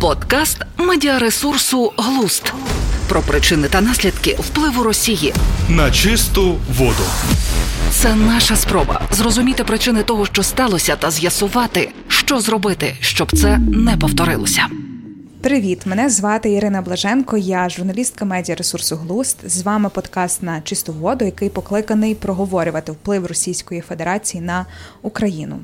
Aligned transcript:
Подкаст 0.00 0.58
медіаресурсу 0.78 1.92
Глуст 1.96 2.52
про 3.08 3.20
причини 3.20 3.68
та 3.68 3.80
наслідки 3.80 4.36
впливу 4.40 4.82
Росії 4.82 5.34
на 5.68 5.90
чисту 5.90 6.58
воду. 6.78 7.02
Це 7.90 8.14
наша 8.14 8.56
спроба 8.56 9.00
зрозуміти 9.10 9.64
причини 9.64 10.02
того, 10.02 10.26
що 10.26 10.42
сталося, 10.42 10.96
та 10.96 11.10
з'ясувати, 11.10 11.92
що 12.08 12.40
зробити, 12.40 12.96
щоб 13.00 13.36
це 13.36 13.58
не 13.58 13.96
повторилося. 13.96 14.66
Привіт, 15.46 15.86
мене 15.86 16.10
звати 16.10 16.52
Ірина 16.52 16.82
Блаженко. 16.82 17.36
Я 17.36 17.68
журналістка 17.68 18.24
медіаресурсу 18.24 18.96
Глуст. 18.96 19.50
З 19.50 19.62
вами 19.62 19.88
подкаст 19.88 20.42
на 20.42 20.60
чисту 20.60 20.92
воду, 20.92 21.24
який 21.24 21.48
покликаний 21.48 22.14
проговорювати 22.14 22.92
вплив 22.92 23.26
Російської 23.26 23.80
Федерації 23.80 24.42
на 24.42 24.66
Україну. 25.02 25.58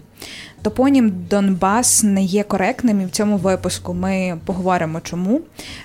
Топонім 0.63 1.13
Донбас 1.31 2.03
не 2.03 2.23
є 2.23 2.43
коректним, 2.43 3.01
і 3.01 3.05
в 3.05 3.11
цьому 3.11 3.37
випуску 3.37 3.95
ми 3.95 4.39
поговоримо, 4.45 5.01
чому 5.01 5.41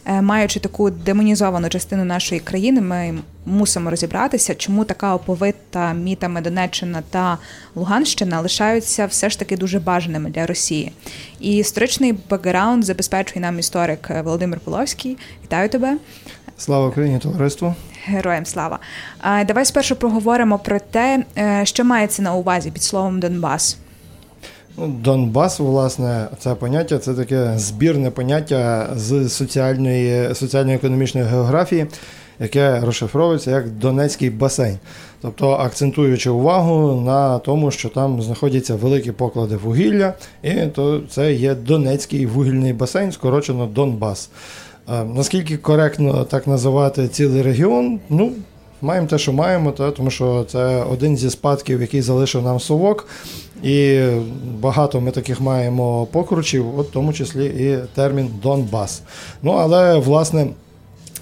е, 0.06 0.22
маючи 0.22 0.60
таку 0.60 0.90
демонізовану 0.90 1.70
частину 1.70 2.06
нашої 2.06 2.42
країни, 2.42 2.82
ми 2.82 3.18
мусимо 3.46 3.90
розібратися, 3.90 4.56
чому 4.56 4.86
така 4.86 5.16
оповита 5.16 5.94
мітами 5.94 6.42
Донеччина 6.42 7.04
та 7.10 7.38
Луганщина 7.76 8.42
лишаються 8.42 9.06
все 9.06 9.30
ж 9.30 9.40
таки 9.40 9.58
дуже 9.58 9.80
бажаними 9.80 10.30
для 10.30 10.46
Росії. 10.46 10.92
І 11.40 11.58
історичний 11.58 12.16
бекграунд 12.30 12.86
забезпечує 12.86 13.42
нам 13.42 13.60
історик 13.60 14.10
Володимир 14.24 14.60
Половський. 14.60 15.18
Вітаю 15.44 15.70
тебе. 15.70 15.98
Слава 16.58 16.88
Україні, 16.88 17.20
товариству. 17.20 17.76
Героям 18.06 18.46
слава. 18.46 18.80
Давай 19.48 19.66
спершу 19.66 19.96
проговоримо 19.96 20.60
про 20.60 20.80
те, 20.80 21.24
е, 21.38 21.62
що 21.66 21.86
мається 21.86 22.22
на 22.22 22.36
увазі 22.36 22.72
під 22.72 22.84
словом 22.84 23.20
Донбас. 23.20 23.78
Ну, 24.80 24.88
Донбас, 24.88 25.60
власне, 25.60 26.28
це 26.40 26.56
поняття 26.56 26.98
це 26.98 27.14
таке 27.14 27.54
збірне 27.58 28.12
поняття 28.12 28.90
з 28.96 29.30
соціальної 29.30 30.36
соціально-економічної 30.36 31.28
географії, 31.28 31.86
яке 32.40 32.80
розшифровується 32.80 33.52
як 33.52 33.70
Донецький 33.70 34.30
басейн. 34.30 34.78
Тобто 35.22 35.52
акцентуючи 35.52 36.30
увагу 36.30 37.02
на 37.02 37.40
тому, 37.40 37.72
що 37.72 37.90
там 37.90 38.22
знаходяться 38.22 38.76
великі 38.76 39.12
поклади 39.12 39.56
вугілля, 39.56 40.14
і 40.44 40.54
то 40.54 41.02
це 41.10 41.34
є 41.34 41.56
Донецький 41.56 42.26
вугільний 42.26 42.74
басейн, 42.74 43.12
скорочено 43.12 43.66
Донбас. 43.66 44.30
Наскільки 45.16 45.58
коректно 45.58 46.24
так 46.24 46.48
називати 46.48 47.08
цілий 47.08 47.42
регіон? 47.42 48.00
Ну, 48.10 48.32
маємо 48.82 49.08
те, 49.08 49.18
що 49.18 49.34
маємо, 49.34 49.72
та, 49.72 49.92
тому 49.92 50.10
що 50.10 50.46
це 50.50 50.84
один 50.84 51.18
зі 51.18 51.30
спадків, 51.30 51.82
який 51.82 52.02
залишив 52.02 52.44
нам 52.44 52.60
совок. 52.60 53.08
І 53.64 54.08
багато 54.60 55.02
ми 55.02 55.12
таких 55.12 55.42
маємо 55.42 56.06
покручів, 56.06 56.80
от 56.80 56.90
в 56.90 56.92
тому 56.92 57.14
числі 57.14 57.46
і 57.46 57.96
термін 57.96 58.30
Донбас. 58.44 59.02
Ну 59.42 59.52
але 59.52 60.00
власне 60.00 60.48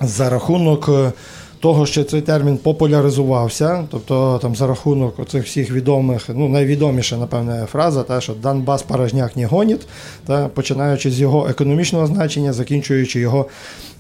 за 0.02 0.30
рахунок 0.30 0.90
того, 1.66 1.86
що 1.86 2.04
цей 2.04 2.22
термін 2.22 2.58
популяризувався, 2.58 3.88
тобто 3.92 4.40
там 4.42 4.56
за 4.56 4.68
рахунок 4.68 5.20
оцих 5.20 5.46
всіх 5.46 5.72
відомих, 5.72 6.30
ну 6.30 6.50
найвідоміша, 6.50 7.18
напевне, 7.18 7.68
фраза, 7.72 8.04
та 8.04 8.22
що 8.22 8.34
Донбас 8.34 8.84
порожняк 8.84 9.36
не 9.36 9.46
гонить, 9.46 9.88
та 10.26 10.48
починаючи 10.48 11.12
з 11.12 11.20
його 11.20 11.48
економічного 11.50 12.08
значення, 12.08 12.54
закінчуючи 12.54 13.20
його, 13.20 13.46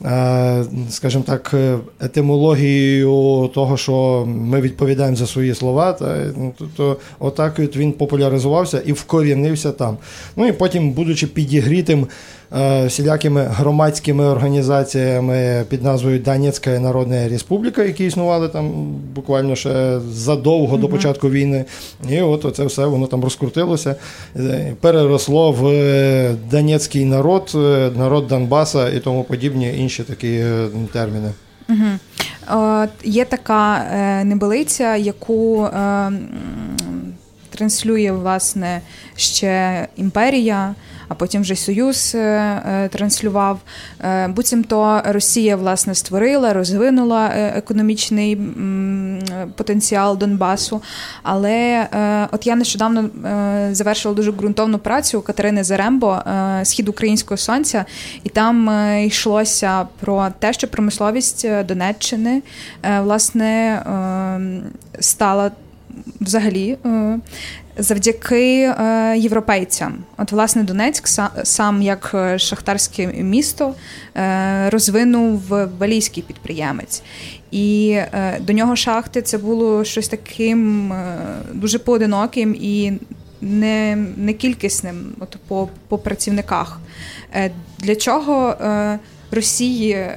е, 0.05 0.63
скажімо 0.89 1.23
так, 1.27 1.53
етимологією 2.01 3.49
того, 3.53 3.77
що 3.77 4.25
ми 4.27 4.61
відповідаємо 4.61 5.15
за 5.15 5.27
свої 5.27 5.55
слова, 5.55 5.93
та 5.93 6.17
ну, 6.37 6.53
то 6.77 6.97
отак 7.19 7.59
він 7.59 7.91
популяризувався 7.91 8.81
і 8.85 8.91
вкорінився 8.91 9.71
там. 9.71 9.97
Ну 10.35 10.47
і 10.47 10.51
потім, 10.51 10.91
будучи 10.91 11.27
підігрітим. 11.27 12.07
Е, 12.57 12.85
всілякими 12.85 13.43
громадськими 13.43 14.25
організаціями 14.25 15.65
під 15.69 15.83
назвою 15.83 16.19
Донецька 16.19 16.79
Народна 16.79 17.27
Республіка, 17.27 17.83
які 17.83 18.05
існували 18.05 18.47
там 18.47 18.71
буквально 19.15 19.55
ще 19.55 19.99
задовго 20.11 20.77
mm-hmm. 20.77 20.79
до 20.79 20.89
початку 20.89 21.29
війни. 21.29 21.65
І 22.09 22.21
от 22.21 22.55
це 22.55 22.65
все 22.65 22.85
воно 22.85 23.07
там 23.07 23.23
розкрутилося, 23.23 23.95
е, 24.35 24.73
переросло 24.81 25.51
в 25.51 25.67
е, 25.67 26.35
Донецький 26.51 27.05
народ, 27.05 27.51
народ 27.97 28.27
Донбаса 28.27 28.89
і 28.89 28.99
тому 28.99 29.23
подібні 29.23 29.73
інші 29.77 30.03
такі 30.03 30.43
терміни. 30.93 31.31
Угу. 31.69 32.87
Є 33.03 33.25
така 33.25 33.83
небелиця, 34.23 34.95
яку 34.95 35.69
транслює 37.49 38.11
власне 38.11 38.81
ще 39.15 39.87
імперія 39.95 40.75
а 41.07 41.13
потім 41.13 41.41
вже 41.41 41.55
Союз 41.55 42.11
е, 42.15 42.19
е, 42.19 42.89
транслював. 42.89 43.59
Е, 44.03 44.27
буцімто 44.27 45.01
Росія 45.05 45.55
власне 45.55 45.95
створила, 45.95 46.53
розвинула 46.53 47.27
економічний 47.35 48.37
потенціал 49.55 50.17
Донбасу. 50.17 50.81
Але 51.23 51.87
от 52.31 52.47
я 52.47 52.55
нещодавно 52.55 53.09
завершила 53.71 54.15
дуже 54.15 54.31
ґрунтовну 54.31 54.79
працю 54.79 55.21
Катерини 55.21 55.63
Зарембо 55.63 56.21
Схід 56.63 56.89
українського 56.89 57.37
сонця, 57.37 57.85
і 58.23 58.29
там 58.29 58.71
йшлося 59.05 59.87
про 59.99 60.27
те, 60.39 60.53
що 60.53 60.67
промисловість 60.67 61.47
Донеччини 61.65 62.41
власне 63.01 63.81
стала 64.99 65.51
взагалі 66.21 66.77
завдяки 67.77 68.61
е, 68.61 69.17
європейцям. 69.17 69.97
От, 70.17 70.31
власне, 70.31 70.63
Донецьк 70.63 71.07
сам 71.43 71.81
як 71.81 72.11
е, 72.13 72.39
шахтарське 72.39 73.07
місто 73.07 73.73
е, 74.17 74.69
розвинув 74.69 75.41
валійський 75.79 76.23
підприємець. 76.23 77.03
І 77.51 77.99
до 78.39 78.53
нього 78.53 78.75
шахти 78.75 79.21
це 79.21 79.37
було 79.37 79.83
щось 79.83 80.07
таким 80.07 80.93
дуже 81.53 81.79
поодиноким 81.79 82.55
і 82.61 82.93
не 83.41 83.97
не 84.17 84.33
кількісним 84.33 85.15
от, 85.19 85.37
по 85.47 85.69
по 85.87 85.97
працівниках. 85.97 86.79
Для 87.79 87.95
чого 87.95 88.55
Росії 89.31 90.07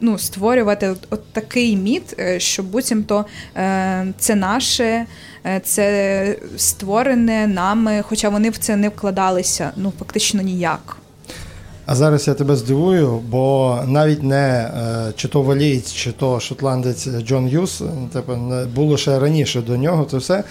ну, 0.00 0.18
створювати 0.18 0.88
от, 0.88 0.98
от 1.10 1.32
такий 1.32 1.76
міт, 1.76 2.16
що 2.38 2.62
буцімто 2.62 3.24
це 4.18 4.34
наше. 4.34 5.06
Е, 5.46 5.60
це 5.64 6.36
створене 6.56 7.46
нами, 7.46 8.02
хоча 8.08 8.28
вони 8.28 8.50
в 8.50 8.58
це 8.58 8.76
не 8.76 8.88
вкладалися 8.88 9.72
ну 9.76 9.92
фактично 9.98 10.42
ніяк. 10.42 10.96
А 11.90 11.94
зараз 11.94 12.28
я 12.28 12.34
тебе 12.34 12.56
здивую, 12.56 13.20
бо 13.28 13.78
навіть 13.86 14.22
не 14.22 14.36
е, 14.36 15.12
чи 15.16 15.28
то 15.28 15.42
валієць, 15.42 15.92
чи 15.92 16.12
то 16.12 16.40
шотландець 16.40 17.08
Джон 17.26 17.48
Юс, 17.48 17.82
типу, 18.12 18.32
було 18.74 18.96
ще 18.96 19.18
раніше 19.18 19.60
до 19.60 19.76
нього. 19.76 20.06
Це 20.10 20.16
все. 20.16 20.44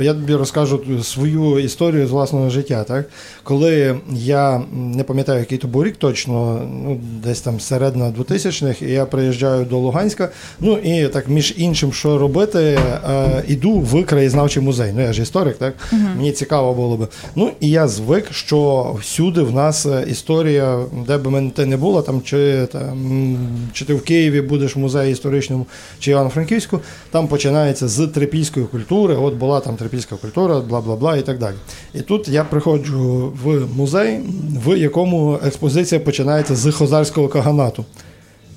Я 0.00 0.14
тобі 0.14 0.34
розкажу 0.34 1.02
свою 1.02 1.58
історію 1.58 2.06
з 2.06 2.10
власного 2.10 2.50
життя. 2.50 2.84
Так? 2.84 3.08
Коли 3.42 3.98
я 4.12 4.62
не 4.72 5.04
пам'ятаю, 5.04 5.38
який 5.38 5.58
то 5.58 5.68
був 5.68 5.84
рік 5.84 5.96
точно, 5.96 6.60
ну 6.84 7.00
десь 7.24 7.40
там 7.40 7.60
середина 7.60 8.12
2000-х, 8.18 8.82
і 8.82 8.90
я 8.90 9.06
приїжджаю 9.06 9.64
до 9.64 9.78
Луганська. 9.78 10.28
Ну 10.60 10.78
і 10.78 11.08
так 11.08 11.28
між 11.28 11.54
іншим, 11.56 11.92
що 11.92 12.18
робити, 12.18 12.58
е, 13.10 13.42
іду 13.48 13.72
в 13.72 14.06
краєзнавчий 14.06 14.62
музей. 14.62 14.92
Ну 14.94 15.02
я 15.02 15.12
ж 15.12 15.22
історик, 15.22 15.56
так 15.56 15.74
угу. 15.92 16.02
мені 16.16 16.32
цікаво 16.32 16.74
було 16.74 16.96
би. 16.96 17.08
Ну 17.34 17.50
і 17.60 17.70
я 17.70 17.88
звик, 17.88 18.32
що 18.32 18.92
всюди 19.00 19.42
в 19.42 19.54
нас 19.54 19.86
е, 19.86 20.04
історія 20.08 20.47
історія, 20.48 20.84
де 21.06 21.18
б 21.18 21.26
мене 21.26 21.50
ти 21.50 21.66
не 21.66 21.76
було, 21.76 22.02
там 22.02 22.22
чи 22.24 22.66
там, 22.72 23.36
чи 23.72 23.84
ти 23.84 23.94
в 23.94 24.02
Києві 24.02 24.40
будеш 24.40 24.76
в 24.76 24.78
музеї 24.78 25.12
історичному, 25.12 25.66
чи 25.98 26.10
Івано-Франківську, 26.10 26.80
там 27.10 27.28
починається 27.28 27.88
з 27.88 28.06
трипільської 28.06 28.66
культури. 28.66 29.14
От 29.14 29.34
була 29.34 29.60
там 29.60 29.76
трипільська 29.76 30.16
культура, 30.16 30.60
бла 30.60 30.80
бла 30.80 30.96
бла 30.96 31.16
і 31.16 31.22
так 31.22 31.38
далі. 31.38 31.54
І 31.94 32.00
тут 32.00 32.28
я 32.28 32.44
приходжу 32.44 33.32
в 33.44 33.76
музей, 33.76 34.20
в 34.64 34.78
якому 34.78 35.38
експозиція 35.46 36.00
починається 36.00 36.54
з 36.54 36.72
хозарського 36.72 37.28
каганату. 37.28 37.84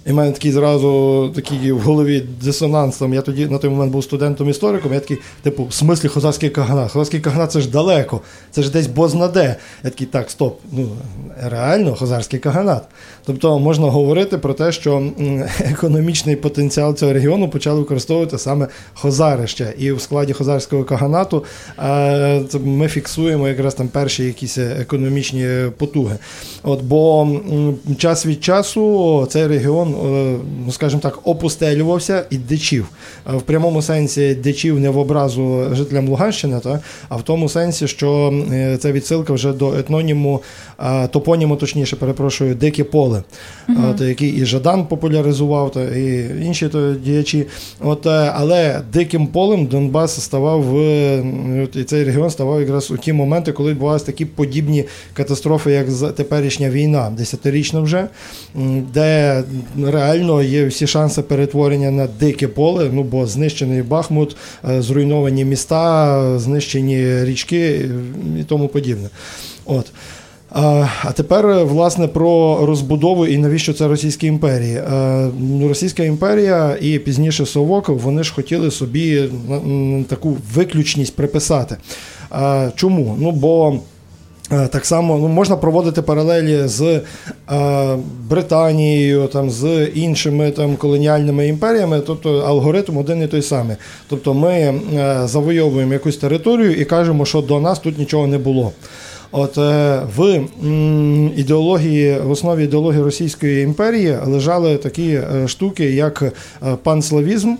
І 0.05 0.11
в 0.11 0.15
мене 0.15 0.31
такий 0.31 0.51
зразу 0.51 1.31
такий 1.35 1.71
в 1.71 1.79
голові 1.79 2.23
дисонанс. 2.43 2.97
Там, 2.97 3.13
Я 3.13 3.21
тоді 3.21 3.45
на 3.45 3.57
той 3.57 3.69
момент 3.69 3.91
був 3.91 4.03
студентом-істориком, 4.03 4.93
я 4.93 4.99
такий, 4.99 5.17
типу, 5.41 5.65
в 5.65 5.73
смислі 5.73 6.07
хозарський 6.09 6.49
каганат. 6.49 6.91
Хозарський 6.91 7.19
каганат 7.19 7.51
це 7.51 7.61
ж 7.61 7.69
далеко, 7.69 8.21
це 8.51 8.61
ж 8.61 8.71
десь 8.71 8.87
бознаде. 8.87 9.55
Я 9.83 9.89
такий, 9.89 10.07
так, 10.07 10.31
стоп, 10.31 10.59
ну 10.71 10.87
реально 11.43 11.95
хозарський 11.95 12.39
каганат. 12.39 12.83
Тобто 13.25 13.59
можна 13.59 13.87
говорити 13.89 14.37
про 14.37 14.53
те, 14.53 14.71
що 14.71 15.03
економічний 15.59 16.35
потенціал 16.35 16.95
цього 16.95 17.13
регіону 17.13 17.49
почали 17.49 17.79
використовувати 17.79 18.37
саме 18.37 18.67
хозарище. 18.93 19.73
І 19.77 19.91
в 19.91 20.01
складі 20.01 20.33
хозарського 20.33 20.83
каганату 20.83 21.45
ми 22.63 22.87
фіксуємо 22.87 23.47
якраз 23.47 23.73
там 23.73 23.87
перші 23.87 24.23
якісь 24.23 24.57
економічні 24.57 25.47
потуги. 25.77 26.17
От, 26.63 26.81
Бо 26.81 27.29
час 27.97 28.25
від 28.25 28.43
часу 28.43 29.27
цей 29.29 29.47
регіон 29.47 29.90
регіон, 29.93 30.39
ну 30.65 30.71
скажімо 30.71 31.01
так, 31.01 31.19
опустелювався 31.23 32.25
і 32.29 32.37
дичів. 32.37 32.89
В 33.25 33.41
прямому 33.41 33.81
сенсі 33.81 34.35
дичів 34.35 34.79
не 34.79 34.89
в 34.89 34.97
образу 34.97 35.65
жителям 35.71 36.07
Луганщини, 36.07 36.59
та, 36.59 36.79
а 37.09 37.15
в 37.15 37.23
тому 37.23 37.49
сенсі, 37.49 37.87
що 37.87 38.33
це 38.79 38.91
відсилка 38.91 39.33
вже 39.33 39.53
до 39.53 39.73
етноніму, 39.73 40.41
топоніму, 41.11 41.55
точніше, 41.55 41.95
перепрошую, 41.95 42.55
дике 42.55 42.83
поле, 42.83 43.23
угу. 43.69 43.77
от, 43.91 44.01
який 44.01 44.29
і 44.29 44.45
Жадан 44.45 44.85
популяризував, 44.85 45.71
та, 45.71 45.83
і 45.83 46.29
інші 46.45 46.67
то, 46.67 46.93
діячі. 46.93 47.47
От, 47.79 48.07
Але 48.07 48.81
диким 48.93 49.27
полем 49.27 49.65
Донбас 49.65 50.21
ставав 50.21 50.75
от, 51.63 51.75
і 51.75 51.83
цей 51.83 52.03
регіон 52.03 52.29
ставав 52.29 52.61
якраз 52.61 52.91
у 52.91 52.97
ті 52.97 53.13
моменти, 53.13 53.51
коли 53.51 53.71
відбувалися 53.71 54.05
такі 54.05 54.25
подібні 54.25 54.85
катастрофи, 55.13 55.71
як 55.71 56.15
теперішня 56.15 56.69
війна, 56.69 57.11
десятирічна 57.17 57.81
вже, 57.81 58.07
де 58.93 59.43
реально 59.89 60.43
є 60.43 60.65
всі 60.65 60.87
шанси 60.87 61.21
перетворення 61.21 61.91
на 61.91 62.07
дике 62.19 62.47
поле, 62.47 62.89
ну 62.93 63.03
бо 63.03 63.27
знищений 63.27 63.81
Бахмут, 63.81 64.35
е, 64.69 64.81
зруйновані 64.81 65.45
міста, 65.45 66.39
знищені 66.39 67.23
річки 67.23 67.89
і 68.39 68.43
тому 68.43 68.67
подібне. 68.67 69.09
От. 69.65 69.91
А 70.53 71.11
тепер, 71.15 71.65
власне, 71.65 72.07
про 72.07 72.59
розбудову 72.65 73.27
і 73.27 73.37
навіщо 73.37 73.73
це 73.73 73.87
Російська 73.87 74.27
імперія. 74.27 74.83
Ну, 75.39 75.67
Російська 75.67 76.03
імперія 76.03 76.77
і 76.81 76.99
пізніше 76.99 77.45
Совок 77.45 77.89
вони 77.89 78.23
ж 78.23 78.33
хотіли 78.33 78.71
собі 78.71 79.23
таку 80.07 80.37
виключність 80.53 81.15
приписати. 81.15 81.77
Чому? 82.75 83.17
Ну 83.19 83.31
бо. 83.31 83.79
Так 84.51 84.85
само 84.85 85.17
ну, 85.17 85.27
можна 85.27 85.57
проводити 85.57 86.01
паралелі 86.01 86.61
з 86.67 86.81
е, 86.81 87.01
Британією, 88.29 89.27
там, 89.27 89.49
з 89.49 89.85
іншими 89.85 90.51
там, 90.51 90.75
колоніальними 90.75 91.47
імперіями, 91.47 92.01
тобто 92.07 92.37
алгоритм 92.37 92.97
один 92.97 93.23
і 93.23 93.27
той 93.27 93.41
самий. 93.41 93.77
Тобто 94.09 94.33
ми 94.33 94.51
е, 94.51 95.21
завойовуємо 95.25 95.93
якусь 95.93 96.17
територію 96.17 96.75
і 96.75 96.85
кажемо, 96.85 97.25
що 97.25 97.41
до 97.41 97.59
нас 97.59 97.79
тут 97.79 97.97
нічого 97.97 98.27
не 98.27 98.37
було. 98.37 98.71
От 99.31 99.57
е, 99.57 100.01
в 100.17 100.41
ідеології, 101.35 102.19
в 102.19 102.31
основі 102.31 102.63
ідеології 102.63 103.03
Російської 103.03 103.63
імперії 103.63 104.17
лежали 104.25 104.77
такі 104.77 105.09
е, 105.09 105.47
штуки, 105.47 105.91
як 105.91 106.21
е, 106.21 106.31
панславізм, 106.83 107.55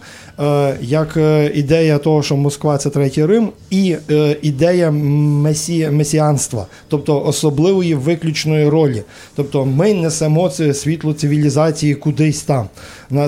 як 0.82 1.18
ідея 1.54 1.98
того, 1.98 2.24
що 2.24 2.36
Москва 2.36 2.78
це 2.78 2.90
третій 2.90 3.26
Рим, 3.26 3.50
і 3.70 3.96
ідея 4.42 4.92
месі, 4.92 5.90
месіанства, 5.90 6.66
тобто 6.88 7.24
особливої 7.26 7.96
виключної 7.96 8.70
ролі. 8.70 9.04
Тобто 9.36 9.66
ми 9.66 9.94
несемо 9.94 10.50
це 10.50 10.74
світло 10.74 11.14
цивілізації 11.14 11.96
кудись 11.96 12.42
там. 12.42 12.66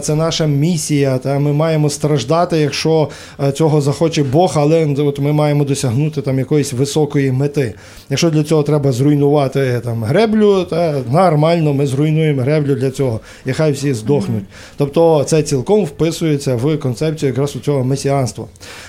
Це 0.01 0.15
наша 0.15 0.45
місія. 0.45 1.17
Та 1.17 1.39
ми 1.39 1.53
маємо 1.53 1.89
страждати, 1.89 2.57
якщо 2.57 3.09
цього 3.53 3.81
захоче 3.81 4.23
Бог, 4.23 4.53
але 4.55 4.95
от 4.97 5.19
ми 5.19 5.33
маємо 5.33 5.63
досягнути 5.63 6.21
там 6.21 6.39
якоїсь 6.39 6.73
високої 6.73 7.31
мети. 7.31 7.73
Якщо 8.09 8.29
для 8.29 8.43
цього 8.43 8.63
треба 8.63 8.91
зруйнувати 8.91 9.81
там 9.83 10.03
греблю, 10.03 10.63
та 10.63 10.95
нормально 11.11 11.73
ми 11.73 11.87
зруйнуємо 11.87 12.41
греблю 12.41 12.75
для 12.75 12.91
цього, 12.91 13.19
і 13.45 13.53
хай 13.53 13.71
всі 13.71 13.93
здохнуть. 13.93 14.43
Тобто 14.77 15.23
це 15.23 15.43
цілком 15.43 15.85
вписується 15.85 16.55
в 16.55 16.77
концепцію 16.77 17.29
якраз 17.29 17.55
у 17.55 17.59
цього 17.59 17.83
месіанства. 17.83 18.45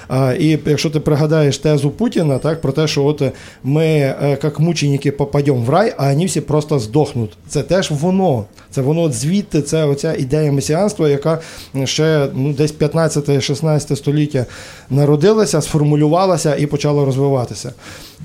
А, 0.09 0.33
І 0.33 0.59
якщо 0.67 0.91
ти 0.91 1.01
пригадаєш 1.01 1.59
тезу 1.59 1.91
Путіна, 1.91 2.39
так 2.39 2.61
про 2.61 2.73
те, 2.73 2.87
що 2.87 3.05
от 3.05 3.23
ми, 3.65 3.87
е, 3.87 4.39
як 4.43 4.61
мученики, 4.61 5.13
попадемо 5.13 5.59
в 5.59 5.71
рай, 5.71 5.95
а 5.97 6.13
вони 6.13 6.27
всі 6.27 6.41
просто 6.41 6.79
здохнуть. 6.79 7.31
Це 7.49 7.63
теж 7.63 7.91
воно. 7.91 8.45
Це 8.71 8.83
воно 8.83 9.13
звідти, 9.13 9.63
це 9.63 9.85
оця 9.85 10.15
ідея 10.15 10.53
месіанства, 10.53 10.84
яка 11.09 11.39
ще 11.85 12.29
ну, 12.35 12.53
десь 12.53 12.75
15-16 12.75 13.97
століття 13.97 14.47
народилася, 14.91 15.61
сформулювалася 15.61 16.57
і 16.57 16.67
почала 16.67 17.05
розвиватися. 17.05 17.73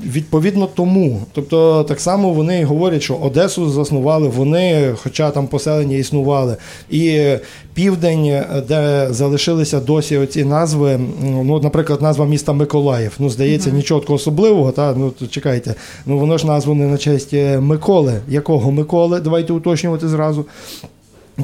Відповідно 0.05 0.67
тому, 0.75 1.21
тобто 1.31 1.83
так 1.83 1.99
само 1.99 2.29
вони 2.29 2.63
говорять, 2.63 3.01
що 3.01 3.15
Одесу 3.15 3.69
заснували 3.69 4.27
вони, 4.27 4.95
хоча 5.03 5.31
там 5.31 5.47
поселення 5.47 5.97
існували, 5.97 6.55
і 6.89 7.23
південь, 7.73 8.43
де 8.67 9.07
залишилися 9.09 9.79
досі 9.79 10.17
оці 10.17 10.45
назви. 10.45 10.99
Ну, 11.23 11.59
наприклад, 11.59 12.01
назва 12.01 12.25
міста 12.25 12.53
Миколаїв. 12.53 13.11
Ну, 13.19 13.29
здається, 13.29 13.69
mm-hmm. 13.69 13.73
нічого 13.73 13.99
такого 13.99 14.15
особливого. 14.15 14.71
Та 14.71 14.93
ну 14.93 15.13
чекайте, 15.29 15.75
ну 16.05 16.19
воно 16.19 16.37
ж 16.37 16.47
назване 16.47 16.87
на 16.87 16.97
честь 16.97 17.33
е, 17.33 17.59
Миколи. 17.59 18.21
Якого 18.27 18.71
Миколи? 18.71 19.19
Давайте 19.19 19.53
уточнювати 19.53 20.07
зразу. 20.07 20.45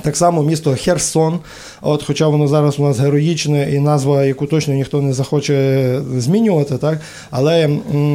Так 0.01 0.17
само 0.17 0.43
місто 0.43 0.75
Херсон, 0.79 1.39
от, 1.81 2.03
хоча 2.03 2.27
воно 2.27 2.47
зараз 2.47 2.79
у 2.79 2.83
нас 2.83 2.99
героїчне, 2.99 3.71
і 3.71 3.79
назва, 3.79 4.25
яку 4.25 4.45
точно 4.45 4.73
ніхто 4.73 5.01
не 5.01 5.13
захоче 5.13 6.01
змінювати, 6.17 6.77
так 6.77 7.01
але 7.31 7.67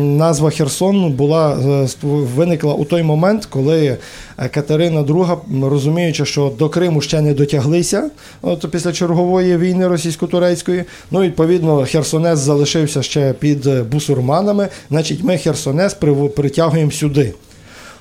назва 0.02 0.50
Херсон 0.50 1.12
була 1.12 1.52
е, 1.52 1.88
виникла 2.36 2.74
у 2.74 2.84
той 2.84 3.02
момент, 3.02 3.46
коли 3.46 3.96
е, 4.38 4.48
Катерина 4.48 5.02
II, 5.02 5.68
розуміючи, 5.68 6.24
що 6.24 6.52
до 6.58 6.68
Криму 6.68 7.00
ще 7.00 7.20
не 7.20 7.34
дотяглися, 7.34 8.10
от 8.42 8.70
після 8.70 8.92
чергової 8.92 9.56
війни 9.56 9.88
російсько-турецької, 9.88 10.84
ну 11.10 11.20
відповідно 11.20 11.84
Херсонес 11.84 12.38
залишився 12.38 13.02
ще 13.02 13.32
під 13.32 13.88
бусурманами. 13.90 14.68
Значить, 14.90 15.24
ми 15.24 15.38
Херсонес 15.38 15.96
притягуємо 16.34 16.90
сюди. 16.90 17.34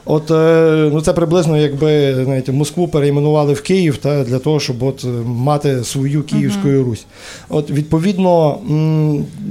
От 0.05 0.31
е, 0.31 0.89
ну 0.93 1.01
це 1.01 1.13
приблизно, 1.13 1.57
якби 1.57 2.15
знаєте, 2.23 2.51
Москву 2.51 2.87
перейменували 2.87 3.53
в 3.53 3.61
Київ 3.61 3.97
та 3.97 4.23
для 4.23 4.39
того, 4.39 4.59
щоб 4.59 4.83
от 4.83 5.05
мати 5.25 5.83
свою 5.83 6.23
Київську 6.23 6.67
uh-huh. 6.67 6.83
Русь. 6.83 7.05
От 7.49 7.71
відповідно 7.71 8.57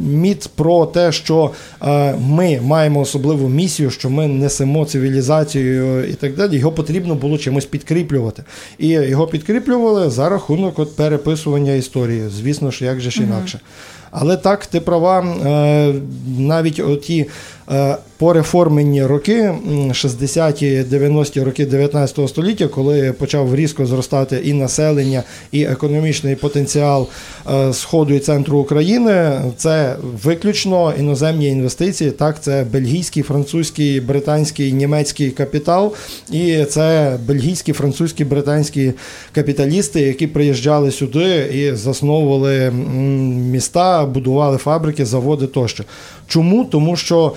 міт 0.04 0.50
про 0.54 0.86
те, 0.86 1.12
що 1.12 1.50
е, 1.82 2.14
ми 2.20 2.60
маємо 2.62 3.00
особливу 3.00 3.48
місію, 3.48 3.90
що 3.90 4.10
ми 4.10 4.26
несемо 4.26 4.84
цивілізацію 4.84 6.04
і 6.04 6.14
так 6.14 6.36
далі. 6.36 6.56
Його 6.56 6.72
потрібно 6.72 7.14
було 7.14 7.38
чимось 7.38 7.64
підкріплювати. 7.64 8.44
І 8.78 8.88
його 8.88 9.26
підкріплювали 9.26 10.10
за 10.10 10.28
рахунок 10.28 10.78
от 10.78 10.96
переписування 10.96 11.72
історії. 11.72 12.22
Звісно 12.36 12.70
ж, 12.70 12.84
як 12.84 13.00
же 13.00 13.10
ж 13.10 13.22
інакше. 13.22 13.58
Uh-huh. 13.58 13.98
Але 14.10 14.36
так, 14.36 14.66
ти 14.66 14.80
права, 14.80 15.20
е, 15.20 15.94
навіть 16.38 16.80
оті 16.80 17.26
е, 17.70 17.96
пореформені 18.18 19.04
роки, 19.04 19.54
60-ті, 19.90 20.84
90-ті 20.92 21.42
роки 21.42 21.66
19 21.66 22.28
століття, 22.28 22.68
коли 22.68 23.12
почав 23.12 23.54
різко 23.54 23.86
зростати 23.86 24.40
і 24.44 24.52
населення, 24.52 25.22
і 25.52 25.62
економічний 25.62 26.36
потенціал 26.36 27.08
е, 27.50 27.72
Сходу 27.72 28.14
і 28.14 28.18
центру 28.18 28.58
України, 28.58 29.40
це 29.56 29.96
виключно 30.24 30.92
іноземні 30.98 31.48
інвестиції. 31.48 32.10
Так, 32.10 32.42
це 32.42 32.66
бельгійський, 32.72 33.22
французький, 33.22 34.00
британський, 34.00 34.72
німецький 34.72 35.30
капітал, 35.30 35.94
і 36.30 36.64
це 36.64 37.16
бельгійські, 37.26 37.72
французькі, 37.72 38.24
британські 38.24 38.92
капіталісти, 39.32 40.00
які 40.00 40.26
приїжджали 40.26 40.90
сюди 40.90 41.50
і 41.54 41.76
засновували 41.76 42.70
міста 43.50 44.06
будували 44.06 44.56
фабрики, 44.56 45.04
заводи 45.04 45.46
тощо. 45.46 45.84
Чому? 46.28 46.64
Тому 46.64 46.96
що 46.96 47.32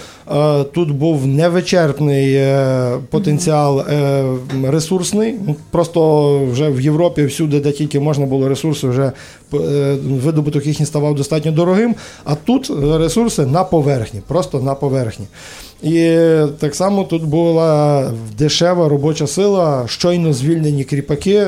тут 0.73 0.91
був 0.91 1.27
невичерпний 1.27 2.33
е, 2.33 2.97
потенціал 3.09 3.79
е, 3.79 4.23
ресурсний. 4.63 5.35
Просто 5.71 6.39
вже 6.45 6.69
в 6.69 6.81
Європі, 6.81 7.25
всюди, 7.25 7.59
де 7.59 7.71
тільки 7.71 7.99
можна 7.99 8.25
було 8.25 8.49
ресурси, 8.49 8.87
вже 8.87 9.11
е, 9.53 9.97
видобуток 10.23 10.65
їхній 10.65 10.85
ставав 10.85 11.15
достатньо 11.15 11.51
дорогим. 11.51 11.95
А 12.23 12.35
тут 12.35 12.71
ресурси 12.83 13.45
на 13.45 13.63
поверхні, 13.63 14.21
просто 14.27 14.61
на 14.61 14.75
поверхні. 14.75 15.25
І 15.83 16.17
так 16.59 16.75
само 16.75 17.03
тут 17.03 17.23
була 17.23 18.11
дешева 18.37 18.89
робоча 18.89 19.27
сила, 19.27 19.83
щойно 19.87 20.33
звільнені 20.33 20.83
кріпаки, 20.83 21.45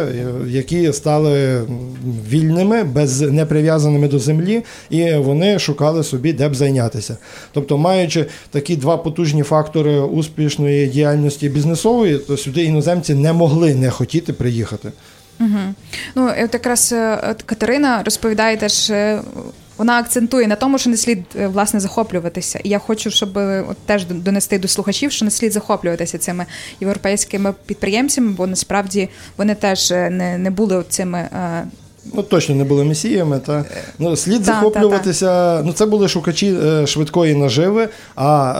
які 0.47 0.93
стали 0.93 1.61
вільними, 2.29 2.83
без 2.83 3.21
неприв'язаними 3.21 4.07
до 4.07 4.19
землі, 4.19 4.63
і 4.89 5.13
вони 5.13 5.59
шукали 5.59 6.03
собі, 6.03 6.33
де 6.33 6.49
б 6.49 6.55
зайнятися. 6.55 7.17
Тобто, 7.51 7.77
маючи 7.77 8.25
такі 8.49 8.72
два 8.75 8.97
потужні 8.97 9.43
фактори 9.43 9.99
успішної 9.99 10.87
діяльності 10.87 11.49
бізнесової, 11.49 12.17
то 12.17 12.37
сюди 12.37 12.63
іноземці 12.63 13.13
не 13.13 13.33
могли 13.33 13.75
не 13.75 13.89
хотіти 13.89 14.33
приїхати. 14.33 14.91
Угу. 15.39 15.59
Ну, 16.15 16.31
от 16.43 16.53
якраз 16.53 16.93
е, 16.93 17.35
Катерина 17.45 18.03
розповідає 18.03 18.57
теж 18.57 18.89
е, 18.89 19.21
вона 19.77 19.99
акцентує 19.99 20.47
на 20.47 20.55
тому, 20.55 20.77
що 20.77 20.89
не 20.89 20.97
слід 20.97 21.23
е, 21.35 21.47
власне 21.47 21.79
захоплюватися. 21.79 22.59
І 22.63 22.69
я 22.69 22.79
хочу, 22.79 23.11
щоб 23.11 23.37
от 23.69 23.77
теж 23.85 24.05
донести 24.05 24.59
до 24.59 24.67
слухачів, 24.67 25.11
що 25.11 25.25
не 25.25 25.31
слід 25.31 25.53
захоплюватися 25.53 26.17
цими 26.17 26.45
європейськими 26.81 27.53
підприємцями, 27.65 28.31
бо 28.31 28.47
насправді 28.47 29.09
вони 29.37 29.55
теж 29.55 29.91
не 29.91 30.37
не 30.37 30.49
були 30.49 30.83
цими 30.89 31.29
ну 32.13 32.23
точно 32.23 32.55
не 32.55 32.63
були 32.63 32.83
месіями. 32.83 33.39
Та 33.45 33.65
ну 33.99 34.15
слід 34.15 34.39
та, 34.39 34.43
захоплюватися. 34.43 35.61
Ну 35.65 35.73
це 35.73 35.85
були 35.85 36.07
шукачі 36.07 36.55
е, 36.65 36.87
швидкої 36.87 37.35
наживи, 37.35 37.89
а 38.15 38.53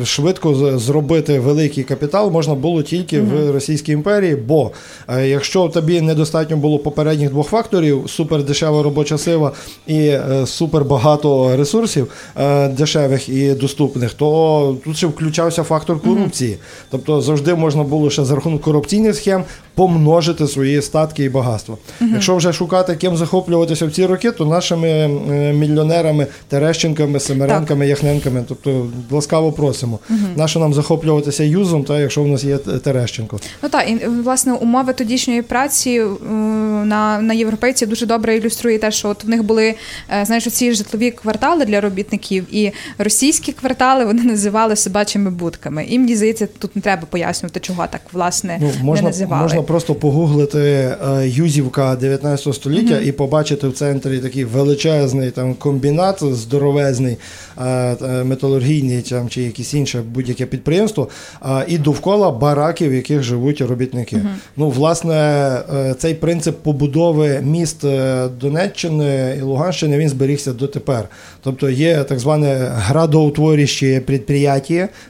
е, 0.00 0.04
швидко 0.04 0.78
зробити 0.78 1.40
великий 1.40 1.84
капітал 1.84 2.30
можна 2.30 2.54
було 2.54 2.82
тільки 2.82 3.20
в 3.20 3.50
Російській 3.52 3.92
імперії. 3.92 4.36
Бо 4.36 4.70
е, 5.08 5.28
якщо 5.28 5.68
тобі 5.68 6.00
недостатньо 6.00 6.56
було 6.56 6.78
попередніх 6.78 7.30
двох 7.30 7.48
факторів: 7.48 8.04
супер 8.06 8.42
дешева 8.42 8.82
робоча 8.82 9.18
сила 9.18 9.52
і 9.86 9.98
е, 9.98 10.46
супер 10.46 10.84
багато 10.84 11.56
ресурсів 11.56 12.12
е, 12.36 12.68
дешевих 12.68 13.28
і 13.28 13.52
доступних, 13.52 14.14
то 14.14 14.76
тут 14.84 14.96
ще 14.96 15.06
включався 15.06 15.62
фактор 15.62 16.00
корупції. 16.00 16.58
Тобто 16.90 17.20
завжди 17.20 17.54
можна 17.54 17.82
було 17.82 18.10
ще 18.10 18.24
за 18.24 18.34
рахунок 18.34 18.62
корупційних 18.62 19.16
схем 19.16 19.44
помножити 19.74 20.48
свої 20.48 20.82
статки 20.82 21.24
і 21.24 21.28
багатство. 21.28 21.78
Якщо 22.00 22.36
вже 22.36 22.52
шукати 22.52 22.73
ким 22.82 23.16
захоплюватися 23.16 23.86
в 23.86 23.90
ці 23.90 24.06
роки, 24.06 24.30
то 24.30 24.46
нашими 24.46 25.08
мільйонерами, 25.52 26.26
Терещенками, 26.48 27.20
Семеренками, 27.20 27.88
Яхненками, 27.88 28.44
тобто 28.48 28.86
ласкаво 29.10 29.52
просимо. 29.52 29.98
наше 30.36 30.58
нам 30.58 30.74
захоплюватися 30.74 31.44
юзом, 31.44 31.84
та 31.84 32.00
якщо 32.00 32.22
в 32.22 32.28
нас 32.28 32.44
є 32.44 32.58
Терещенко? 32.58 33.40
Ну 33.62 33.68
так, 33.68 33.90
і 33.90 34.06
власне 34.06 34.52
умови 34.52 34.92
тодішньої 34.92 35.42
праці 35.42 36.02
на, 36.84 37.20
на 37.20 37.34
європейців 37.34 37.88
дуже 37.88 38.06
добре 38.06 38.36
ілюструє 38.36 38.78
те, 38.78 38.90
що 38.90 39.08
от 39.08 39.24
в 39.24 39.28
них 39.28 39.42
були 39.42 39.74
е, 40.10 40.24
знаєш, 40.24 40.44
ці 40.44 40.72
житлові 40.74 41.10
квартали 41.10 41.64
для 41.64 41.80
робітників, 41.80 42.46
і 42.50 42.72
російські 42.98 43.52
квартали 43.52 44.04
вони 44.04 44.22
називали 44.34 44.76
собачими 44.76 45.30
будками. 45.30 45.84
І 45.88 45.98
мені 45.98 46.16
здається, 46.16 46.48
тут 46.58 46.76
не 46.76 46.82
треба 46.82 47.02
пояснювати, 47.10 47.60
чого 47.60 47.86
так 47.90 48.00
власне 48.12 48.58
Ну, 48.60 48.70
можна, 48.82 49.02
не 49.02 49.08
називали. 49.08 49.42
можна 49.42 49.62
просто 49.62 49.94
погуглити 49.94 50.58
е, 50.60 50.96
Юзівка 51.28 51.96
19 51.96 52.54
століття 52.54 52.98
і 53.04 53.12
побачити 53.12 53.68
в 53.68 53.72
центрі 53.72 54.18
такий 54.18 54.44
величезний 54.44 55.30
там 55.30 55.54
комбінат 55.54 56.22
здоровезний, 56.22 57.16
е, 57.66 57.96
металургійний 58.24 59.02
там, 59.02 59.28
чи 59.28 59.42
якесь 59.42 59.74
інше 59.74 60.02
будь-яке 60.12 60.46
підприємство, 60.46 61.08
і 61.68 61.78
довкола 61.78 62.30
бараків, 62.30 62.90
в 62.90 62.94
яких 62.94 63.22
живуть 63.22 63.60
робітники. 63.60 64.20
Ну, 64.56 64.70
власне, 64.70 65.14
цей 65.98 66.14
принцип 66.14 66.58
побудови 66.74 67.40
міст 67.42 67.84
е, 67.84 68.28
Донеччини 68.40 69.36
і 69.38 69.42
Луганщини 69.42 69.98
він 69.98 70.08
зберігся 70.08 70.52
дотепер. 70.52 71.08
Тобто 71.42 71.70
є 71.70 72.04
так 72.04 72.18
зване 72.18 72.72
градоутворююче 72.74 74.00
підприємство, 74.06 74.34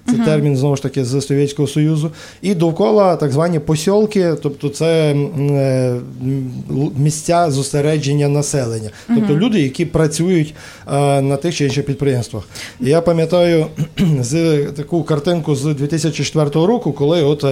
це 0.06 0.12
термін 0.24 0.56
знову 0.56 0.76
ж 0.76 0.82
таки 0.82 1.04
з 1.04 1.20
Совєтського 1.20 1.68
Союзу, 1.68 2.10
і 2.42 2.54
довкола 2.54 3.16
так 3.16 3.32
звані 3.32 3.58
посілки, 3.58 4.34
тобто 4.42 4.68
це 4.68 5.12
е, 5.12 5.94
місця 6.96 7.50
зосередження 7.50 8.28
населення, 8.28 8.90
тобто 9.06 9.36
люди, 9.36 9.60
які 9.60 9.84
працюють 9.84 10.54
е, 10.92 11.22
на 11.22 11.36
тих 11.36 11.54
чи 11.54 11.64
інших 11.64 11.86
підприємствах. 11.86 12.44
І 12.80 12.86
я 12.86 13.00
пам'ятаю 13.00 13.66
з 14.20 14.56
таку 14.76 15.02
картинку 15.02 15.54
з 15.54 15.74
2004 15.74 16.50
року, 16.66 16.92
коли 16.92 17.22
от 17.22 17.44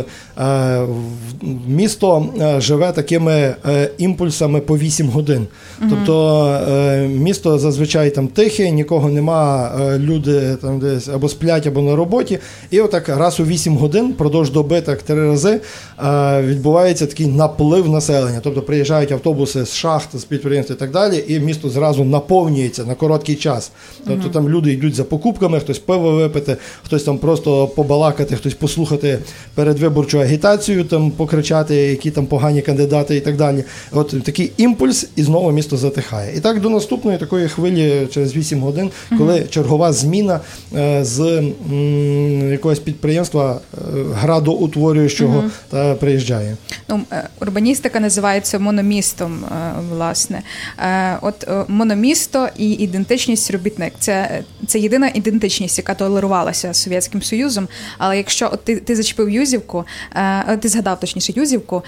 місто 1.66 2.26
живе 2.58 2.92
такими 2.92 3.54
імпульсами 3.98 4.60
по 4.60 4.78
8 4.78 5.08
годин. 5.08 5.46
Тобто 5.90 6.44
е, 6.68 7.08
місто 7.08 7.58
зазвичай 7.58 8.10
там 8.10 8.28
тихе, 8.28 8.70
нікого 8.70 9.08
нема, 9.08 9.72
е, 9.80 9.98
люди 9.98 10.56
там 10.62 10.78
десь 10.78 11.08
або 11.08 11.28
сплять, 11.28 11.66
або 11.66 11.80
на 11.80 11.96
роботі. 11.96 12.38
І 12.70 12.80
отак 12.80 13.08
раз 13.08 13.40
у 13.40 13.44
8 13.44 13.76
годин, 13.76 14.12
продовж 14.12 14.50
доби 14.50 14.80
так 14.80 15.02
три 15.02 15.28
рази 15.28 15.60
е, 16.04 16.42
відбувається 16.42 17.06
такий 17.06 17.26
наплив 17.26 17.88
населення. 17.88 18.40
Тобто 18.42 18.62
приїжджають 18.62 19.12
автобуси 19.12 19.66
з 19.66 19.74
шахт, 19.74 20.18
з 20.18 20.24
підприємств 20.24 20.72
і 20.72 20.76
так 20.76 20.90
далі, 20.90 21.24
і 21.28 21.40
місто 21.40 21.68
зразу 21.68 22.04
наповнюється 22.04 22.84
на 22.84 22.94
короткий 22.94 23.34
час. 23.34 23.72
Тобто 24.06 24.28
там 24.28 24.48
люди 24.48 24.72
йдуть 24.72 24.94
за 24.94 25.04
покупками, 25.04 25.60
хтось 25.60 25.78
пиво 25.78 26.10
випити, 26.10 26.56
хтось 26.84 27.02
там 27.02 27.18
просто 27.18 27.66
побалакати, 27.66 28.36
хтось 28.36 28.54
послухати 28.54 29.18
передвиборчу 29.54 30.20
агітацію, 30.20 30.84
там 30.84 31.10
покричати, 31.10 31.74
які 31.74 32.10
там 32.10 32.26
погані 32.26 32.62
кандидати 32.62 33.16
і 33.16 33.20
так 33.20 33.36
далі. 33.36 33.64
От 33.90 34.22
такий 34.24 34.52
імпульс, 34.56 35.08
і 35.16 35.22
знову 35.22 35.52
місто 35.52 35.76
затихає. 35.76 36.36
І 36.36 36.40
так 36.40 36.60
до 36.60 36.70
наступної 36.70 37.18
такої 37.18 37.48
хвилі 37.48 38.08
через 38.10 38.36
8 38.36 38.60
годин, 38.60 38.90
коли 39.18 39.46
чергова 39.50 39.92
зміна 39.92 40.40
е, 40.76 41.04
з 41.04 41.42
якогось 42.50 42.78
підприємства 42.78 43.60
е, 43.74 43.76
градоутворюючого 44.14 45.44
та 45.70 45.94
приїжджає. 45.94 46.56
Ну, 46.88 47.00
е, 47.12 47.28
урбаністика 47.40 48.00
називається 48.00 48.58
мономістом, 48.58 49.44
власне. 49.90 50.42
От 51.20 51.48
мономісто 51.68 52.48
і 52.56 52.70
ідентичність 52.70 53.50
робітник 53.50 53.92
це, 53.98 54.42
це 54.66 54.78
єдина 54.78 55.10
ідентичність, 55.14 55.78
яка 55.78 55.94
толерувалася 55.94 56.74
Совєтським 56.74 57.22
Союзом. 57.22 57.68
Але 57.98 58.16
якщо 58.16 58.50
от 58.52 58.64
ти, 58.64 58.76
ти 58.76 58.96
зачепив 58.96 59.30
Юзівку, 59.30 59.84
ти 60.60 60.68
згадав 60.68 61.00
точніше 61.00 61.32
Юзівку, 61.36 61.82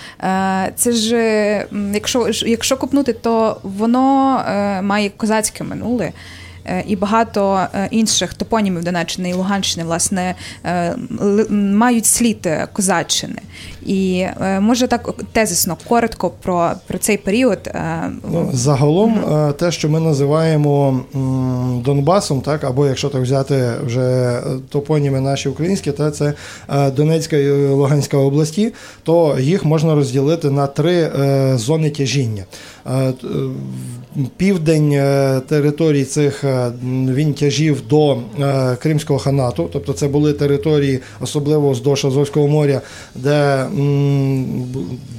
це 0.77 0.93
ж 0.93 1.67
якщо, 1.93 2.31
якщо 2.47 2.77
копнути, 2.77 3.13
то 3.13 3.61
воно 3.63 4.39
е, 4.49 4.83
має 4.83 5.11
козацьке 5.11 5.65
минуле. 5.65 6.13
Е, 6.67 6.85
І 6.87 6.97
багато 6.97 7.67
е, 7.75 7.89
інших 7.91 8.35
топонімів 8.35 8.85
Донеччини 8.85 9.31
і 9.31 9.33
Луганщини 9.33 9.87
власне 9.87 10.35
е, 10.65 10.95
мають 11.51 12.07
слід 12.07 12.49
козаччини. 12.73 13.39
І 13.87 14.27
може 14.61 14.87
так 14.87 15.15
тезисно, 15.33 15.77
коротко 15.89 16.31
про, 16.43 16.73
про 16.87 16.99
цей 16.99 17.17
період. 17.17 17.71
Ну, 18.33 18.51
загалом, 18.53 19.25
те, 19.59 19.73
що 19.73 19.89
ми 19.89 20.01
називаємо 20.01 21.01
Донбасом, 21.85 22.41
так, 22.41 22.65
або 22.65 22.87
якщо 22.87 23.09
так 23.09 23.23
взяти 23.23 23.71
вже 23.87 24.39
топоніми 24.69 25.21
наші 25.21 25.49
українські, 25.49 25.93
то 25.93 26.11
це 26.11 26.35
Донецька 26.97 27.37
і 27.37 27.51
Луганська 27.51 28.17
області, 28.17 28.73
то 29.03 29.37
їх 29.41 29.65
можна 29.65 29.95
розділити 29.95 30.51
на 30.51 30.67
три 30.67 31.11
зони 31.57 31.91
тяжіння. 31.91 32.45
Південь 34.37 34.91
територій 35.49 36.05
цих 36.05 36.45
е, 36.45 36.54
він 37.15 37.35
тяжів 37.35 37.83
до 37.89 38.13
е, 38.41 38.77
Кримського 38.83 39.19
ханату, 39.19 39.69
тобто 39.73 39.93
це 39.93 40.09
були 40.09 40.33
території, 40.33 41.01
особливо 41.21 41.71
вздовж 41.71 42.05
Азовського 42.05 42.49
моря, 42.49 42.81
де 43.15 43.67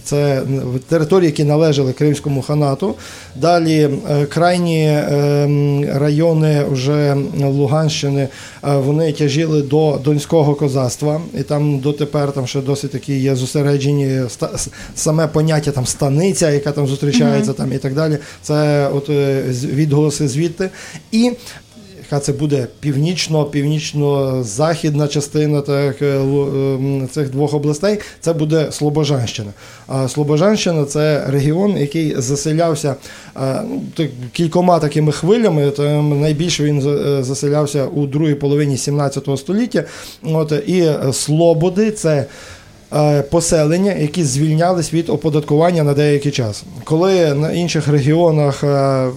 це 0.03 0.41
території, 0.89 1.25
які 1.25 1.43
належали 1.43 1.93
Кримському 1.93 2.41
ханату. 2.41 2.95
Далі 3.35 3.89
е, 4.09 4.25
крайні 4.25 4.85
е, 4.85 5.47
райони 5.93 6.63
вже 6.71 7.15
Луганщини 7.43 8.27
е, 8.63 8.77
вони 8.77 9.11
тяжіли 9.11 9.61
до 9.61 9.99
Донського 10.03 10.55
козацтва, 10.55 11.21
і 11.39 11.43
там 11.43 11.79
дотепер 11.79 12.31
там 12.31 12.47
ще 12.47 12.61
досить 12.61 12.91
такі 12.91 13.19
є 13.19 13.35
зосереджені 13.35 14.21
саме 14.95 15.27
поняття 15.27 15.71
там 15.71 15.85
станиця, 15.85 16.51
яка 16.51 16.71
там 16.71 16.87
зустрічається, 16.87 17.53
там 17.53 17.73
і 17.73 17.77
так 17.77 17.93
далі. 17.93 18.17
Це 18.41 18.89
от 18.93 19.09
е, 19.09 19.43
відголоси 19.63 20.27
звідти. 20.27 20.69
І 21.11 21.24
яка 22.05 22.19
це 22.19 22.33
буде 22.33 22.67
північно, 22.79 23.45
північно-західна 23.45 25.07
частина 25.07 25.61
так, 25.61 26.01
е, 26.01 26.15
ем, 26.15 27.09
цих 27.11 27.29
двох 27.29 27.53
областей, 27.53 27.99
це 28.19 28.33
буде 28.33 28.71
Слобожанщина. 28.71 29.51
А 29.87 30.07
Слобожанщина 30.07 30.85
це 30.85 31.25
регіон, 31.27 31.77
який 31.77 32.21
заселявся 32.21 32.95
е, 33.37 33.61
ну, 33.97 34.07
кількома 34.31 34.79
такими 34.79 35.11
хвилями. 35.11 35.71
Найбільше 36.01 36.63
він 36.63 36.77
е, 36.79 37.23
заселявся 37.23 37.85
у 37.85 38.05
другій 38.05 38.35
половині 38.35 38.77
17 38.77 39.27
століття. 39.37 39.83
От, 40.23 40.53
і 40.67 40.79
е, 40.79 41.13
Слободи 41.13 41.91
це. 41.91 42.25
Е, 42.93 43.21
Поселення, 43.21 43.93
які 43.99 44.23
звільнялись 44.23 44.93
від 44.93 45.09
оподаткування 45.09 45.83
на 45.83 45.93
деякий 45.93 46.31
час. 46.31 46.63
Коли 46.83 47.33
на 47.33 47.51
інших 47.51 47.87
регіонах 47.87 48.63
е, 48.63 49.07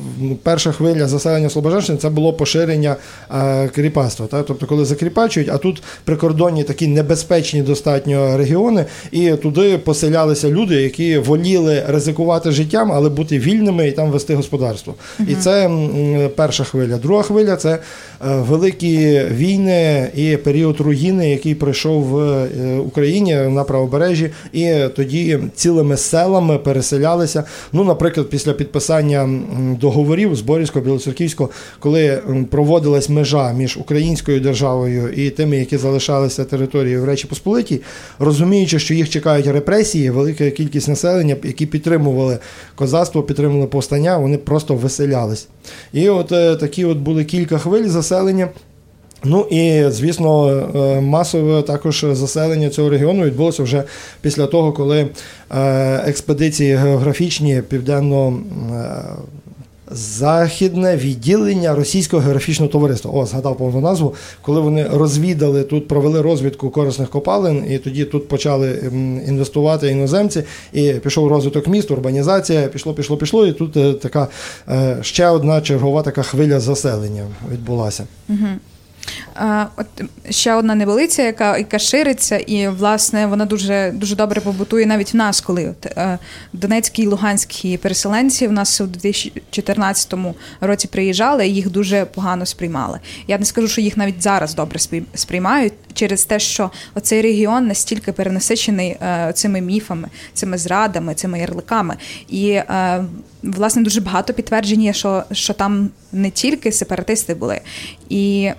перша 0.42 0.72
хвиля 0.72 1.08
заселення 1.08 1.50
Слобожанщини 1.50 1.98
це 1.98 2.08
було 2.08 2.32
поширення 2.32 2.96
е, 3.34 3.68
кріпацтва. 3.68 4.26
Так? 4.26 4.44
Тобто, 4.46 4.66
коли 4.66 4.84
закріпачують, 4.84 5.48
а 5.52 5.58
тут 5.58 5.82
прикордонні 6.04 6.64
такі 6.64 6.86
небезпечні 6.86 7.62
достатньо 7.62 8.36
регіони, 8.36 8.84
і 9.10 9.30
туди 9.30 9.78
поселялися 9.78 10.50
люди, 10.50 10.74
які 10.74 11.18
воліли 11.18 11.82
ризикувати 11.88 12.50
життям, 12.50 12.92
але 12.92 13.08
бути 13.08 13.38
вільними 13.38 13.88
і 13.88 13.92
там 13.92 14.10
вести 14.10 14.34
господарство. 14.34 14.94
І 15.28 15.34
це 15.34 15.70
перша 16.36 16.64
хвиля. 16.64 16.96
Друга 16.96 17.22
хвиля 17.22 17.56
це 17.56 17.78
великі 18.20 19.24
війни 19.30 20.08
і 20.14 20.36
період 20.36 20.80
руїни, 20.80 21.30
який 21.30 21.54
пройшов 21.54 22.02
в 22.02 22.48
Україні 22.78 23.34
на 23.58 23.64
правобережжі, 23.64 24.30
і 24.52 24.74
тоді 24.96 25.38
цілими 25.54 25.96
селами 25.96 26.58
переселялися. 26.58 27.44
Ну, 27.72 27.84
наприклад, 27.84 28.28
після 28.30 28.52
підписання 28.52 29.28
договорів 29.80 30.36
з 30.36 30.40
Борівського 30.40 30.84
Білоцерківського, 30.84 31.50
коли 31.78 32.22
проводилась 32.50 33.08
межа 33.08 33.52
між 33.52 33.76
українською 33.76 34.40
державою 34.40 35.12
і 35.16 35.30
тими, 35.30 35.56
які 35.56 35.76
залишалися 35.76 36.44
територією 36.44 37.02
в 37.02 37.04
Речі 37.04 37.26
Посполитій, 37.26 37.80
розуміючи, 38.18 38.78
що 38.78 38.94
їх 38.94 39.10
чекають 39.10 39.46
репресії, 39.46 40.10
велика 40.10 40.50
кількість 40.50 40.88
населення, 40.88 41.36
які 41.42 41.66
підтримували 41.66 42.38
козацтво, 42.74 43.22
підтримували 43.22 43.66
повстання, 43.66 44.18
вони 44.18 44.38
просто 44.38 44.74
виселялись. 44.74 45.48
І 45.92 46.08
от 46.08 46.32
е, 46.32 46.56
такі 46.56 46.84
от 46.84 46.98
були 46.98 47.24
кілька 47.24 47.58
хвиль 47.58 47.88
заселення. 47.88 48.48
Ну 49.24 49.46
і 49.50 49.84
звісно, 49.90 50.48
е, 50.48 51.00
масове 51.00 51.62
також 51.62 52.06
заселення 52.12 52.68
цього 52.70 52.90
регіону 52.90 53.24
відбулося 53.24 53.62
вже 53.62 53.84
після 54.20 54.46
того, 54.46 54.72
коли 54.72 55.00
е, 55.00 55.08
експедиції 56.06 56.76
географічні 56.76 57.62
південно. 57.68 58.38
Західне 59.90 60.96
відділення 60.96 61.74
Російського 61.74 62.22
географічного 62.22 62.72
товариства. 62.72 63.10
О, 63.14 63.26
згадав 63.26 63.56
повну 63.56 63.80
назву, 63.80 64.14
коли 64.42 64.60
вони 64.60 64.86
розвідали 64.92 65.62
тут, 65.62 65.88
провели 65.88 66.22
розвідку 66.22 66.70
корисних 66.70 67.10
копалин, 67.10 67.64
і 67.70 67.78
тоді 67.78 68.04
тут 68.04 68.28
почали 68.28 68.90
інвестувати 69.28 69.88
іноземці, 69.88 70.42
і 70.72 70.92
пішов 70.92 71.28
розвиток 71.28 71.66
міст, 71.66 71.90
урбанізація, 71.90 72.68
пішло, 72.68 72.94
пішло, 72.94 73.16
пішло. 73.16 73.46
І 73.46 73.52
тут 73.52 74.00
така 74.00 74.28
ще 75.02 75.28
одна 75.28 75.60
чергова 75.60 76.02
така 76.02 76.22
хвиля 76.22 76.60
заселення 76.60 77.26
відбулася. 77.52 78.04
Угу. 78.28 78.48
От 79.76 79.86
ще 80.30 80.54
одна 80.54 80.74
невелиця, 80.74 81.22
яка 81.22 81.58
яка 81.58 81.78
шириться, 81.78 82.36
і 82.36 82.68
власне 82.68 83.26
вона 83.26 83.44
дуже 83.44 83.92
дуже 83.94 84.16
добре 84.16 84.40
побутує 84.40 84.86
навіть 84.86 85.14
в 85.14 85.16
нас, 85.16 85.40
коли 85.40 85.68
от, 85.68 85.86
е, 85.86 86.18
донецькі 86.52 87.02
і 87.02 87.06
луганські 87.06 87.76
переселенці 87.76 88.46
в 88.46 88.52
нас 88.52 88.80
у 88.80 88.86
2014 88.86 90.34
році 90.60 90.88
приїжджали, 90.88 91.48
і 91.48 91.54
їх 91.54 91.70
дуже 91.70 92.04
погано 92.04 92.46
сприймали. 92.46 92.98
Я 93.28 93.38
не 93.38 93.44
скажу, 93.44 93.68
що 93.68 93.80
їх 93.80 93.96
навіть 93.96 94.22
зараз 94.22 94.54
добре 94.54 94.78
сприймають 95.14 95.72
через 95.94 96.24
те, 96.24 96.38
що 96.38 96.70
оцей 96.94 97.22
регіон 97.22 97.66
настільки 97.66 98.12
перенасичений 98.12 98.88
е, 98.88 99.32
цими 99.34 99.60
міфами, 99.60 100.08
цими 100.34 100.58
зрадами, 100.58 101.14
цими 101.14 101.38
ярликами. 101.38 101.96
І 102.28 102.50
е, 102.50 103.04
власне 103.42 103.82
дуже 103.82 104.00
багато 104.00 104.32
підтвердження, 104.32 104.92
що 104.92 105.24
що 105.32 105.54
там 105.54 105.90
не 106.12 106.30
тільки 106.30 106.72
сепаратисти 106.72 107.34
були, 107.34 107.60
і 108.08 108.50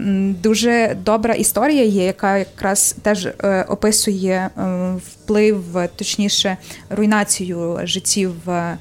дуже 0.43 0.97
добра 1.03 1.33
історія 1.33 1.83
є, 1.83 2.05
яка 2.05 2.37
якраз 2.37 2.95
теж 3.01 3.25
е, 3.25 3.65
описує 3.69 4.49
е, 4.57 4.93
вплив, 5.07 5.63
точніше, 5.95 6.57
руйнацію 6.89 7.79
життів 7.83 8.49
е, 8.49 8.77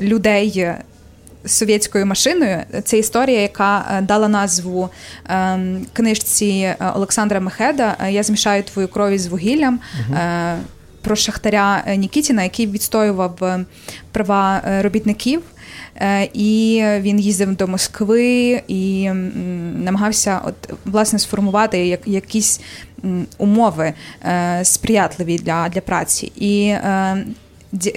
людей. 0.00 0.68
Совєтською 1.46 2.06
машиною 2.06 2.62
це 2.84 2.98
історія, 2.98 3.40
яка 3.40 4.00
дала 4.02 4.28
назву 4.28 4.88
е, 5.28 5.58
книжці 5.92 6.74
Олександра 6.94 7.40
Мехеда 7.40 7.96
Я 8.10 8.22
змішаю 8.22 8.62
твою 8.62 8.88
крові 8.88 9.18
з 9.18 9.26
вугіллям. 9.26 9.80
Угу. 10.00 10.18
Е, 11.02 11.04
про 11.04 11.16
шахтаря 11.16 11.84
Нікітіна, 11.96 12.42
який 12.42 12.66
відстоював 12.66 13.64
права 14.12 14.62
робітників. 14.82 15.42
І 16.32 16.82
він 17.00 17.20
їздив 17.20 17.56
до 17.56 17.68
Москви 17.68 18.62
і 18.68 19.10
намагався 19.84 20.40
от 20.44 20.54
власне 20.84 21.18
сформувати 21.18 21.98
якісь 22.06 22.60
умови 23.38 23.92
е, 24.24 24.60
сприятливі 24.64 25.38
для 25.38 25.68
для 25.68 25.80
праці. 25.80 26.32
І 26.36 26.66
е, 26.66 27.26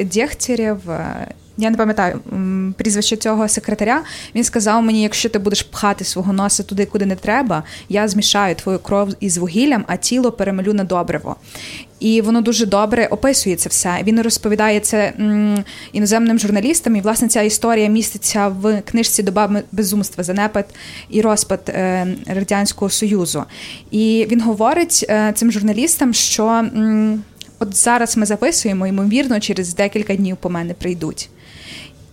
Дєхтєрєв, 0.05 0.91
е, 0.91 1.27
я 1.57 1.69
не 1.69 1.77
пам'ятаю 1.77 2.19
прізвище 2.77 3.17
цього 3.17 3.47
секретаря. 3.47 4.03
Він 4.35 4.43
сказав 4.43 4.83
мені: 4.83 5.01
якщо 5.01 5.29
ти 5.29 5.39
будеш 5.39 5.63
пхати 5.63 6.03
свого 6.03 6.33
носа 6.33 6.63
туди, 6.63 6.85
куди 6.85 7.05
не 7.05 7.15
треба, 7.15 7.63
я 7.89 8.07
змішаю 8.07 8.55
твою 8.55 8.79
кров 8.79 9.09
із 9.19 9.37
вугіллям, 9.37 9.85
а 9.87 9.95
тіло 9.97 10.31
перемелю 10.31 10.73
на 10.73 10.83
добриво. 10.83 11.35
І 11.99 12.21
воно 12.21 12.41
дуже 12.41 12.65
добре 12.65 13.07
описує 13.07 13.55
це 13.55 13.69
все. 13.69 13.99
Він 14.03 14.21
розповідає 14.21 14.79
це 14.79 15.13
іноземним 15.93 16.39
журналістам. 16.39 16.95
І 16.95 17.01
власне 17.01 17.27
ця 17.27 17.41
історія 17.41 17.87
міститься 17.87 18.47
в 18.47 18.81
книжці 18.81 19.23
Доба 19.23 19.61
безумства, 19.71 20.23
занепад 20.23 20.65
і 21.09 21.21
розпад 21.21 21.61
е, 21.69 22.07
радянського 22.27 22.89
союзу. 22.89 23.43
І 23.91 24.27
він 24.31 24.41
говорить 24.41 25.05
е, 25.09 25.33
цим 25.35 25.51
журналістам, 25.51 26.13
що 26.13 26.65
от 27.59 27.75
зараз 27.75 28.17
ми 28.17 28.25
записуємо, 28.25 28.87
ймовірно, 28.87 29.39
через 29.39 29.75
декілька 29.75 30.15
днів 30.15 30.37
по 30.37 30.49
мене 30.49 30.73
прийдуть. 30.73 31.29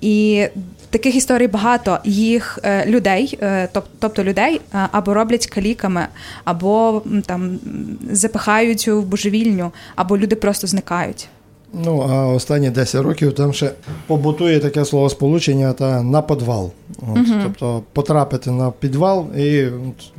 І 0.00 0.46
таких 0.92 1.16
історій 1.16 1.46
багато 1.46 1.98
їх 2.04 2.58
е, 2.62 2.86
людей, 2.86 3.38
е, 3.42 3.68
тобто 3.98 4.24
людей, 4.24 4.60
е, 4.74 4.88
або 4.92 5.14
роблять 5.14 5.46
каліками, 5.46 6.06
або 6.44 7.02
там 7.26 7.58
запихають 8.10 8.88
в 8.88 9.00
божевільню, 9.00 9.70
або 9.96 10.18
люди 10.18 10.36
просто 10.36 10.66
зникають. 10.66 11.28
Ну, 11.84 12.06
а 12.10 12.26
останні 12.26 12.70
10 12.70 13.02
років 13.02 13.32
там 13.32 13.52
ще 13.52 13.70
побутує 14.06 14.60
таке 14.60 14.84
словосполучення 14.84 15.72
та 15.72 16.02
на 16.02 16.22
підвал. 16.22 16.70
От, 16.98 17.16
угу. 17.16 17.40
Тобто 17.42 17.82
потрапити 17.92 18.50
на 18.50 18.70
підвал, 18.70 19.26
і 19.36 19.66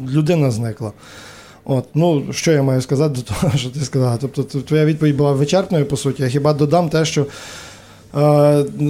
людина 0.10 0.52
зникла. 0.52 0.92
От, 1.66 1.86
ну, 1.94 2.34
Що 2.34 2.52
я 2.52 2.64
маю 2.64 2.82
сказати 2.82 3.16
до 3.16 3.22
того, 3.22 3.52
що 3.58 3.70
ти 3.70 3.80
сказала? 3.80 4.18
Тобто, 4.22 4.44
твоя 4.44 4.86
відповідь 4.86 5.18
була 5.18 5.32
вичерпною, 5.32 5.86
по 5.86 5.98
суті. 5.98 6.24
Я 6.24 6.30
хіба 6.30 6.54
додам 6.54 6.90
те, 6.90 7.06
що 7.06 7.26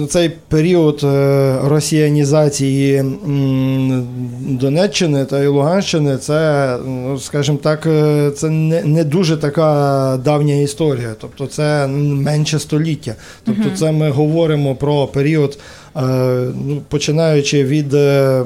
цей 0.08 0.28
період 0.48 1.00
е, 1.04 1.58
росіянізації 1.64 3.04
Донеччини 4.48 5.24
та 5.24 5.42
і 5.42 5.46
Луганщини, 5.46 6.16
це, 6.16 6.76
ну, 6.86 7.18
скажімо 7.18 7.58
так, 7.62 7.86
е, 7.86 8.30
це 8.30 8.50
не 8.50 8.84
не 8.84 9.04
дуже 9.04 9.36
така 9.36 10.20
давня 10.24 10.54
історія. 10.54 11.14
Тобто, 11.20 11.46
це 11.46 11.86
менше 11.86 12.58
століття. 12.58 13.14
Тобто, 13.44 13.70
це 13.74 13.92
ми 13.92 14.10
говоримо 14.10 14.74
про 14.74 15.06
період. 15.06 15.58
Е, 15.96 16.00
ну, 16.66 16.82
починаючи 16.88 17.64
від, 17.64 17.94
е, 17.94 18.44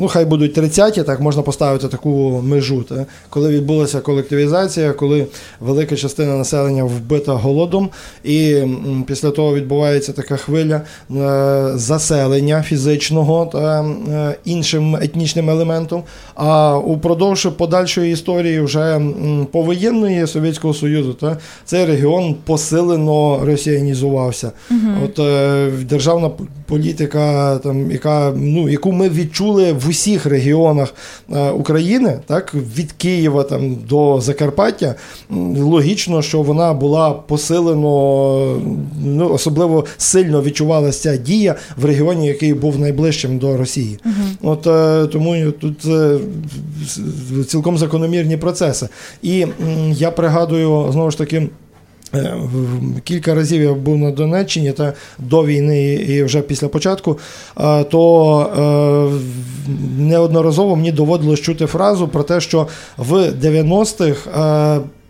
ну 0.00 0.08
хай 0.08 0.24
будуть 0.24 0.58
30-ті, 0.58 1.02
так 1.02 1.20
можна 1.20 1.42
поставити 1.42 1.88
таку 1.88 2.42
межу, 2.44 2.82
та, 2.82 3.06
коли 3.30 3.50
відбулася 3.50 4.00
колективізація, 4.00 4.92
коли 4.92 5.26
велика 5.60 5.96
частина 5.96 6.36
населення 6.36 6.84
вбита 6.84 7.32
голодом, 7.32 7.90
і 8.24 8.56
після 9.06 9.30
того 9.30 9.54
відбувається 9.54 10.12
така 10.12 10.36
хвиля 10.36 10.80
е, 11.10 11.72
заселення 11.74 12.62
фізичного 12.62 13.50
та 13.52 13.84
іншим 14.44 14.96
етнічним 14.96 15.50
елементом. 15.50 16.02
А 16.34 16.78
упродовж 16.78 17.48
подальшої 17.56 18.12
історії 18.12 18.60
вже 18.60 19.00
повоєнної 19.52 20.26
Совєтського 20.26 20.74
Союзу 20.74 21.12
та 21.12 21.38
цей 21.64 21.84
регіон 21.84 22.34
посилено 22.44 23.40
росіянізувався. 23.44 24.52
Угу. 24.70 24.78
От 25.04 25.20
державна 25.86 26.30
політика 26.66 26.83
політика, 26.84 27.58
там 27.58 27.90
яка 27.90 28.32
ну 28.36 28.68
яку 28.68 28.92
ми 28.92 29.08
відчули 29.08 29.72
в 29.72 29.88
усіх 29.88 30.26
регіонах 30.26 30.94
е, 31.32 31.50
України, 31.50 32.20
так 32.26 32.54
від 32.54 32.92
Києва 32.92 33.42
там 33.42 33.76
до 33.88 34.20
Закарпаття. 34.20 34.94
Логічно, 35.56 36.22
що 36.22 36.42
вона 36.42 36.74
була 36.74 37.10
посилено, 37.10 38.60
ну 39.04 39.30
особливо 39.32 39.84
сильно 39.96 40.42
відчувалася 40.42 41.02
ця 41.02 41.16
дія 41.16 41.54
в 41.76 41.84
регіоні, 41.84 42.26
який 42.26 42.54
був 42.54 42.78
найближчим 42.78 43.38
до 43.38 43.56
Росії. 43.56 43.98
Угу. 44.04 44.52
От 44.52 44.66
е, 44.66 45.06
тому 45.06 45.50
тут 45.50 45.84
е, 45.86 46.18
цілком 47.48 47.78
закономірні 47.78 48.36
процеси. 48.36 48.88
І 49.22 49.46
я 49.92 50.10
пригадую 50.10 50.92
знову 50.92 51.10
ж 51.10 51.18
таки. 51.18 51.48
Е, 52.14 52.34
кілька 53.04 53.34
разів 53.34 53.62
я 53.62 53.74
був 53.74 53.98
на 53.98 54.10
Донеччині 54.10 54.72
та 54.72 54.92
до 55.18 55.44
війни 55.44 55.92
і 55.92 56.22
вже 56.22 56.40
після 56.40 56.68
початку, 56.68 57.18
е, 57.60 57.84
то 57.84 58.40
е, 58.40 59.72
неодноразово 59.98 60.76
мені 60.76 60.92
доводилось 60.92 61.40
чути 61.40 61.66
фразу 61.66 62.08
про 62.08 62.22
те, 62.22 62.40
що 62.40 62.66
в 62.96 63.12
90-х 63.12 64.30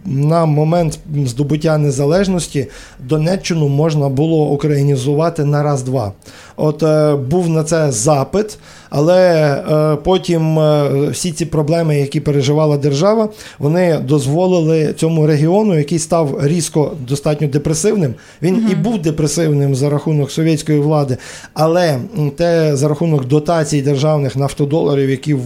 на 0.07 0.47
момент 0.47 0.99
здобуття 1.25 1.79
незалежності 1.79 2.67
Донеччину 3.01 3.69
можна 3.69 4.09
було 4.09 4.51
українізувати 4.51 5.45
на 5.45 5.63
раз-два. 5.63 6.13
От 6.57 6.83
е, 6.83 7.17
був 7.17 7.49
на 7.49 7.65
це 7.65 7.93
запит, 7.93 8.59
але 8.91 9.43
е, 9.71 9.97
потім 9.97 10.59
е, 10.59 10.91
всі 11.11 11.33
ці 11.33 11.47
проблеми, 11.47 12.01
які 12.01 12.21
переживала 12.21 12.77
держава, 12.77 13.29
вони 13.59 13.99
дозволили 13.99 14.95
цьому 14.97 15.27
регіону, 15.27 15.79
який 15.79 15.99
став 15.99 16.39
різко 16.43 16.93
достатньо 17.09 17.49
депресивним. 17.49 18.15
Він 18.43 18.55
угу. 18.55 18.65
і 18.73 18.75
був 18.75 18.99
депресивним 19.03 19.75
за 19.75 19.91
рахунок 19.91 20.31
совєтської 20.31 20.79
влади, 20.79 21.17
але 21.55 21.99
те 22.37 22.77
за 22.77 22.89
рахунок 22.89 23.25
дотацій 23.25 23.83
державних 23.83 24.37
нафтодоларів, 24.37 25.11
які 25.11 25.37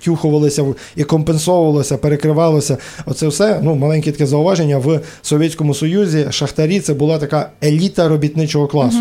втюхувалися 0.00 0.64
і 0.96 1.04
компенсовувалося, 1.04 1.96
перекривалося. 1.96 2.76
Оце 3.06 3.28
все 3.28 3.60
ну 3.62 3.74
маленьке 3.74 4.12
таке 4.12 4.26
зауваження 4.26 4.78
в 4.78 5.00
Совєтському 5.22 5.74
Союзі. 5.74 6.26
Шахтарі 6.30 6.80
це 6.80 6.94
була 6.94 7.18
така 7.18 7.50
еліта 7.64 8.08
робітничого 8.08 8.66
класу. 8.66 8.98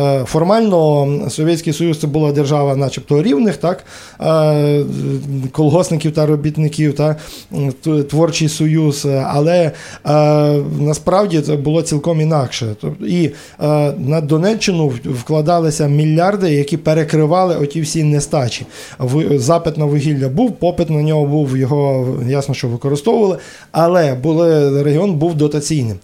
Е, 0.00 0.24
Формально 0.24 1.08
Совєтський 1.30 1.72
Союз 1.72 1.98
це 1.98 2.06
була 2.06 2.32
держава, 2.32 2.76
начебто 2.76 3.22
рівних, 3.22 3.56
так 3.56 3.84
е, 4.20 4.84
колгосників 5.52 6.12
та 6.12 6.26
робітників, 6.26 6.94
та 6.94 7.16
творчий 8.10 8.48
союз, 8.48 9.06
але 9.26 9.56
е, 9.56 9.72
насправді 10.80 11.40
це 11.40 11.56
було 11.56 11.82
цілком 11.82 12.20
інакше. 12.20 12.76
І 13.06 13.30
на 13.98 14.20
Донеччину 14.20 14.92
вкладалися 15.04 15.88
мільярди, 15.88 16.52
які 16.52 16.76
перекривали 16.76 17.56
оті 17.56 17.80
всі 17.80 18.04
нестачі. 18.04 18.66
Запит 19.34 19.78
на 19.78 19.84
вугілля 19.84 20.28
був, 20.38 20.52
попит 20.52 20.90
на 20.90 21.02
нього 21.02 21.26
був, 21.26 21.56
його 21.56 22.06
ясно, 22.26 22.54
що 22.54 22.68
використовували, 22.68 23.38
але 23.72 24.14
були, 24.14 24.82
регіон 24.82 25.14
був 25.14 25.34
дотаційним. 25.34 25.96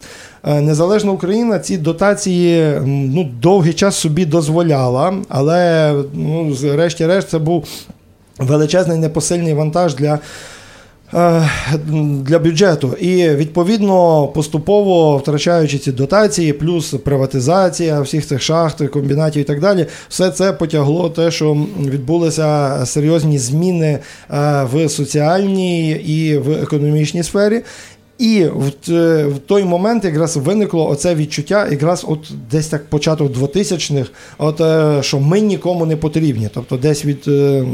Е, 0.45 0.61
Незалежна 0.61 1.13
Україна 1.13 1.59
ці 1.59 1.77
дотації 1.77 2.81
ну, 2.85 3.25
довгий 3.25 3.73
час 3.73 3.97
собі 3.97 4.27
дозволяла, 4.27 5.15
але 5.29 5.93
ну, 6.15 6.55
зрешті-решт 6.55 7.29
це 7.29 7.39
був 7.39 7.65
величезний 8.39 8.99
непосильний 8.99 9.55
вантаж 9.55 9.95
для. 9.95 10.19
Е, 11.15 11.51
Для 12.23 12.39
бюджету 12.39 12.93
і 13.01 13.29
відповідно 13.29 14.27
поступово 14.29 15.17
втрачаючи 15.17 15.79
ці 15.79 15.93
дотації, 15.93 16.53
плюс 16.53 16.95
приватизація 17.05 18.01
всіх 18.01 18.27
цих 18.27 18.43
шахт, 18.43 18.89
комбінатів 18.89 19.43
і 19.43 19.45
так 19.45 19.61
далі, 19.61 19.87
все 20.09 20.31
це 20.31 20.53
потягло 20.53 21.11
те, 21.11 21.31
що 21.31 21.67
відбулися 21.81 22.81
серйозні 22.87 23.39
зміни 23.39 23.99
е, 24.31 24.65
в 24.73 24.89
соціальній 24.89 25.91
і 25.91 26.39
в 26.39 26.51
економічній 26.51 27.23
сфері. 27.23 27.63
І 28.19 28.45
в, 28.45 28.73
в 29.29 29.39
той 29.47 29.65
момент 29.65 30.05
якраз 30.05 30.37
виникло 30.37 30.89
оце 30.89 31.15
відчуття, 31.15 31.69
якраз 31.71 32.05
от 32.09 32.33
десь 32.51 32.67
так 32.67 32.87
початок 32.87 33.33
2000-х, 33.33 34.11
от 34.39 34.61
е, 34.61 35.03
що 35.03 35.21
ми 35.21 35.41
нікому 35.41 35.87
не 35.87 35.97
потрібні. 35.97 36.49
Тобто 36.55 36.77
десь 36.77 37.05
від 37.05 37.25
е, 37.29 37.65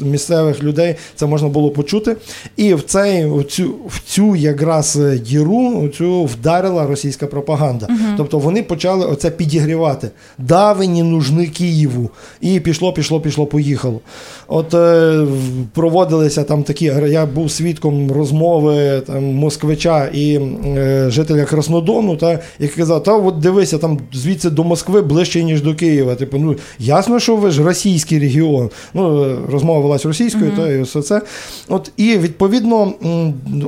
місцевих 0.00 0.62
людей 0.62 0.94
це 1.14 1.26
можна 1.26 1.48
було 1.48 1.70
почути. 1.70 2.16
І 2.56 2.74
в 2.74 2.82
цей 2.82 3.26
в 3.26 3.44
цю, 3.44 3.74
в 3.88 4.00
цю 4.06 4.36
якраз 4.36 4.96
е, 4.96 5.18
діру 5.18 5.88
цю 5.88 6.24
вдарила 6.24 6.86
російська 6.86 7.26
пропаганда. 7.26 7.88
Тобто 8.16 8.38
вони 8.38 8.62
почали 8.62 9.06
оце 9.06 9.30
підігрівати. 9.30 10.10
Да, 10.38 10.72
ви 10.72 10.88
не 10.88 11.02
нужны 11.02 11.46
Києву. 11.50 12.10
І 12.40 12.60
пішло, 12.60 12.92
пішло, 12.92 13.20
пішло, 13.20 13.46
поїхало. 13.46 14.00
От 14.48 14.74
е, 14.74 15.26
проводилися 15.74 16.44
там 16.44 16.62
такі. 16.62 16.84
Я 17.08 17.26
був 17.26 17.50
свідком 17.50 18.12
розмови 18.12 19.02
там 19.06 19.24
москвича 19.24 20.08
і 20.12 20.34
е, 20.66 21.06
жителя 21.10 21.44
Краснодону, 21.44 22.16
та 22.16 22.30
який 22.58 22.76
казав, 22.76 23.02
та 23.02 23.16
от 23.16 23.38
дивися, 23.38 23.78
там 23.78 23.98
звідси 24.12 24.50
до 24.50 24.64
Москви 24.64 25.02
ближче, 25.02 25.44
ніж 25.44 25.62
до 25.62 25.74
Києва. 25.74 26.14
Типу, 26.14 26.38
ну 26.38 26.56
ясно, 26.78 27.20
що 27.20 27.36
ви 27.36 27.50
ж 27.50 27.62
російський 27.62 28.18
регіон. 28.18 28.70
Ну, 28.94 29.24
е, 29.24 29.36
розмова 29.50 29.80
велась 29.80 30.06
російською, 30.06 30.52
та 30.56 30.68
і 30.68 30.82
все 30.82 31.02
це. 31.02 31.22
От 31.68 31.90
і 31.96 32.18
відповідно, 32.18 32.92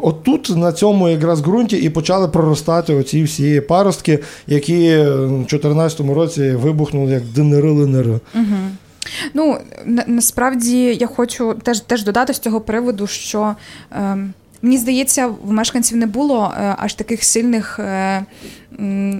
отут 0.03 0.57
на 0.57 0.73
цьому 0.73 1.09
якраз 1.09 1.41
ґрунті 1.41 1.77
і 1.77 1.91
почали 1.91 2.29
проростати 2.29 2.95
оці 2.95 3.23
всі 3.23 3.61
паростки, 3.61 4.19
які 4.47 4.97
в 4.97 5.29
2014 5.29 6.01
році 6.01 6.51
вибухнули 6.51 7.13
як 7.13 7.23
ДНР 7.35 7.67
ЛНР. 7.67 8.21
Ну 9.35 9.59
на, 9.85 10.05
насправді 10.07 10.85
я 11.01 11.07
хочу 11.07 11.55
теж 11.55 11.81
теж 11.81 12.05
додати 12.05 12.35
з 12.35 12.39
цього 12.39 12.61
приводу, 12.61 13.07
що 13.07 13.57
е, 13.93 14.17
мені 14.63 14.79
здається, 14.79 15.27
в 15.27 15.53
мешканців 15.53 15.97
не 15.97 16.07
було 16.07 16.55
е, 16.57 16.75
аж 16.79 16.95
таких 16.95 17.25
сильних 17.25 17.79
е, 17.79 18.25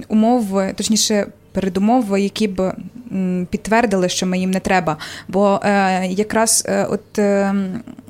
умов, 0.07 0.61
точніше. 0.75 1.27
Передумов, 1.51 2.19
які 2.19 2.47
б 2.47 2.73
підтвердили, 3.49 4.09
що 4.09 4.25
ми 4.25 4.39
їм 4.39 4.51
не 4.51 4.59
треба. 4.59 4.97
Бо 5.27 5.59
е, 5.63 6.07
якраз 6.07 6.63
е, 6.65 6.85
от 6.89 7.19
е, 7.19 7.55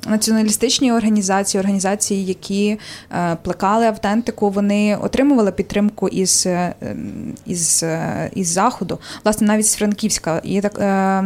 націоналістичні 0.08 0.92
організації, 0.92 1.60
організації, 1.60 2.24
які 2.24 2.78
е, 3.12 3.36
плекали 3.42 3.86
автентику, 3.86 4.50
вони 4.50 4.96
отримували 4.96 5.52
підтримку 5.52 6.08
із, 6.08 6.46
е, 6.46 6.74
ем, 6.80 7.34
із, 7.46 7.82
е, 7.82 8.30
із 8.34 8.48
заходу, 8.48 8.98
власне, 9.24 9.46
навіть 9.46 9.66
з 9.66 9.74
Франківська. 9.74 10.40
Є 10.44 10.60
так. 10.60 11.24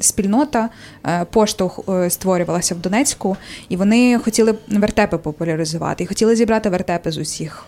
Спільнота 0.00 0.68
е, 1.06 1.26
поштовх 1.30 1.80
е, 1.88 2.10
створювалася 2.10 2.74
в 2.74 2.78
Донецьку, 2.78 3.36
і 3.68 3.76
вони 3.76 4.18
хотіли 4.18 4.54
вертепи 4.68 5.18
популяризувати, 5.18 6.04
і 6.04 6.06
хотіли 6.06 6.36
зібрати 6.36 6.70
вертепи 6.70 7.10
з 7.10 7.18
усіх 7.18 7.66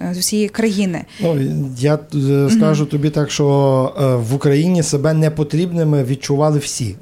е, 0.00 0.14
з 0.14 0.18
усієї 0.18 0.48
країни. 0.48 1.04
Ну, 1.20 1.38
я 1.78 1.98
скажу 2.50 2.86
тобі 2.86 3.10
так, 3.10 3.30
що 3.30 4.20
в 4.30 4.34
Україні 4.34 4.82
себе 4.82 5.14
непотрібними 5.14 6.04
відчували 6.04 6.58
всі. 6.58 6.96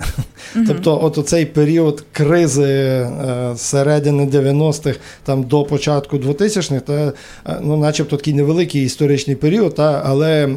Тобто, 0.67 1.01
от 1.03 1.29
цей 1.29 1.47
період 1.47 2.05
кризи 2.13 3.09
середини 3.57 4.27
90-х 4.27 4.99
там 5.25 5.43
до 5.43 5.65
початку 5.65 6.17
2000-х, 6.17 6.81
та, 6.81 7.13
ну, 7.61 7.77
начебто 7.77 8.17
такий 8.17 8.35
невеликий 8.35 8.85
історичний 8.85 9.37
період, 9.37 9.75
та, 9.75 10.03
але 10.05 10.49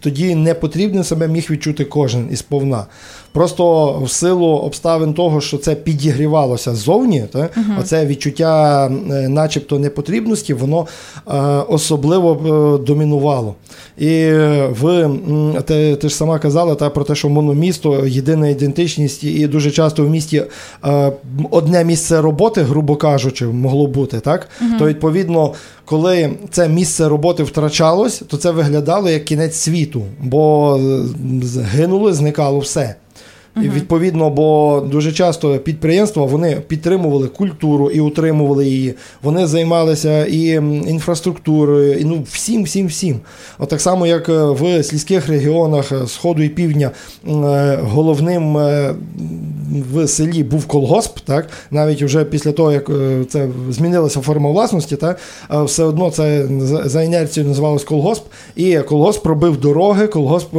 тоді 0.00 0.34
непотрібним 0.34 1.04
себе 1.04 1.28
міг 1.28 1.46
відчути 1.50 1.84
кожен 1.84 2.28
із 2.30 2.42
повна. 2.42 2.86
Просто 3.32 3.92
в 4.04 4.10
силу 4.10 4.46
обставин 4.46 5.14
того, 5.14 5.40
що 5.40 5.58
це 5.58 5.74
підігрівалося 5.74 6.74
ззовні, 6.74 7.24
та, 7.32 7.48
оце 7.80 8.06
відчуття, 8.06 8.86
е, 9.10 9.28
начебто, 9.28 9.78
непотрібності, 9.78 10.54
воно 10.54 10.86
е, 11.28 11.32
особливо 11.68 12.32
е, 12.32 12.84
домінувало. 12.84 13.54
І 13.98 14.08
е, 14.08 14.68
в 14.80 14.86
м, 14.88 15.54
ти, 15.64 15.96
ти 15.96 16.08
ж 16.08 16.14
сама 16.14 16.38
казала 16.38 16.74
та, 16.74 16.90
про 16.90 17.04
те, 17.04 17.14
що 17.14 17.28
мономісто, 17.28 18.06
єдина 18.06 18.48
ідентичність, 18.48 19.24
і 19.24 19.46
дуже 19.46 19.70
часто 19.70 20.04
в 20.04 20.10
місті 20.10 20.42
одне 21.50 21.84
місце 21.84 22.20
роботи, 22.20 22.62
грубо 22.62 22.96
кажучи, 22.96 23.46
могло 23.46 23.86
бути, 23.86 24.20
так? 24.20 24.48
То 24.78 24.86
відповідно. 24.86 25.52
Коли 25.84 26.30
це 26.50 26.68
місце 26.68 27.08
роботи 27.08 27.42
втрачалось, 27.42 28.22
то 28.28 28.36
це 28.36 28.50
виглядало 28.50 29.08
як 29.10 29.24
кінець 29.24 29.56
світу, 29.56 30.02
бо 30.22 30.76
е, 30.76 32.12
зникало 32.12 32.58
все. 32.58 32.94
І 33.56 33.68
відповідно, 33.68 34.30
бо 34.30 34.80
дуже 34.90 35.12
часто 35.12 35.58
підприємства 35.58 36.24
вони 36.24 36.56
підтримували 36.68 37.28
культуру 37.28 37.90
і 37.90 38.00
утримували 38.00 38.66
її. 38.68 38.94
Вони 39.22 39.46
займалися 39.46 40.26
і 40.26 40.40
інфраструктурою, 40.46 41.98
і 41.98 42.04
ну 42.04 42.24
всім, 42.30 42.64
всім, 42.64 42.86
всім. 42.86 43.20
От 43.58 43.68
так 43.68 43.80
само, 43.80 44.06
як 44.06 44.28
е, 44.28 44.44
в 44.44 44.82
сільських 44.82 45.28
регіонах 45.28 45.92
е, 45.92 46.06
Сходу 46.06 46.42
і 46.42 46.48
Півдня 46.48 46.90
е, 47.28 47.78
головним 47.82 48.56
в 49.92 50.08
селі 50.08 50.42
був 50.42 50.66
колгосп, 50.66 51.18
так 51.20 51.48
навіть 51.70 52.02
вже 52.02 52.24
після 52.24 52.52
того, 52.52 52.72
як 52.72 52.90
це 53.30 53.48
змінилася 53.70 54.20
форма 54.20 54.50
власності, 54.50 54.96
так 54.96 55.18
все 55.50 55.84
одно 55.84 56.10
це 56.10 56.46
за- 56.84 57.02
інерцією 57.02 57.48
називалось 57.48 57.84
колгосп, 57.84 58.24
і 58.56 58.78
колгосп 58.78 59.26
робив 59.26 59.56
дороги, 59.56 60.06
колгосп 60.06 60.56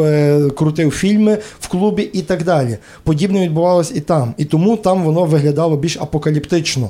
крутив 0.57 0.91
фільми 0.91 1.37
в 1.59 1.67
клубі 1.67 2.09
і 2.13 2.21
так 2.21 2.43
далі. 2.43 2.77
Подібне 3.03 3.43
відбувалось 3.43 3.91
і 3.95 3.99
там. 3.99 4.33
І 4.37 4.45
тому 4.45 4.77
там 4.77 5.03
воно 5.03 5.25
виглядало 5.25 5.77
більш 5.77 5.97
апокаліптично. 5.97 6.89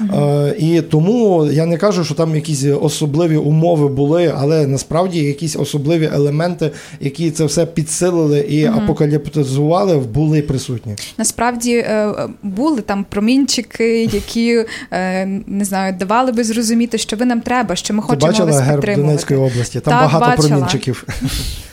Е, 0.00 0.54
і 0.58 0.82
тому 0.82 1.46
я 1.52 1.66
не 1.66 1.76
кажу, 1.76 2.04
що 2.04 2.14
там 2.14 2.34
якісь 2.34 2.64
особливі 2.80 3.36
умови 3.36 3.88
були, 3.88 4.34
але 4.36 4.66
насправді 4.66 5.18
якісь 5.18 5.56
особливі 5.56 6.10
елементи, 6.14 6.70
які 7.00 7.30
це 7.30 7.44
все 7.44 7.66
підсилили 7.66 8.40
і 8.40 8.64
апокаліптизували, 8.64 9.96
були 9.96 10.42
присутні. 10.42 10.94
Насправді 11.18 11.74
е, 11.74 12.14
були 12.42 12.80
там 12.80 13.06
промінчики, 13.10 14.04
які 14.04 14.64
е, 14.92 15.26
не 15.46 15.64
знаю, 15.64 15.94
давали 15.98 16.32
би 16.32 16.44
зрозуміти, 16.44 16.98
що 16.98 17.16
ви 17.16 17.24
нам 17.24 17.40
треба, 17.40 17.76
що 17.76 17.94
ми 17.94 18.00
Ти 18.00 18.06
хочемо 18.06 18.32
бачила 18.32 18.50
вас 18.50 18.60
герб 18.60 18.80
підтримувати. 18.80 19.06
Донецької 19.06 19.40
області? 19.40 19.80
Там 19.80 19.94
Так, 19.94 20.02
багато 20.02 20.26
бачила. 20.26 20.48
промінчиків. 20.48 21.06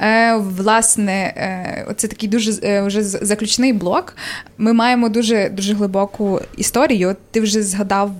Е, 0.00 0.36
власне, 0.36 1.34
е, 1.36 1.86
оце 1.90 2.08
такий 2.08 2.28
дуже 2.28 2.52
е, 2.62 2.82
вже 2.82 3.02
заключний 3.02 3.72
блок. 3.72 4.16
Ми 4.58 4.72
маємо 4.72 5.08
дуже 5.08 5.48
дуже 5.48 5.74
глибоку 5.74 6.40
історію. 6.56 7.16
Ти 7.30 7.40
вже 7.40 7.62
згадав 7.62 8.12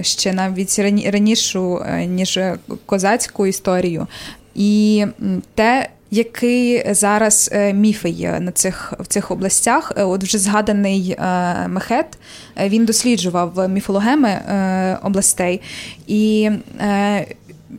ще 0.00 0.32
навіть 0.32 0.78
рані- 0.78 1.10
ранішу, 1.10 1.84
ніж 2.06 2.40
козацьку 2.86 3.46
історію. 3.46 4.06
І 4.54 5.06
те, 5.54 5.88
який 6.10 6.94
зараз 6.94 7.50
міфи 7.74 8.08
є 8.08 8.40
на 8.40 8.52
цих 8.52 8.94
в 8.98 9.06
цих 9.06 9.30
областях. 9.30 9.92
От 9.96 10.22
вже 10.24 10.38
згаданий 10.38 11.16
Мехет, 11.68 12.06
він 12.60 12.84
досліджував 12.84 13.68
міфологеми 13.68 14.38
областей 15.02 15.60
і. 16.06 16.50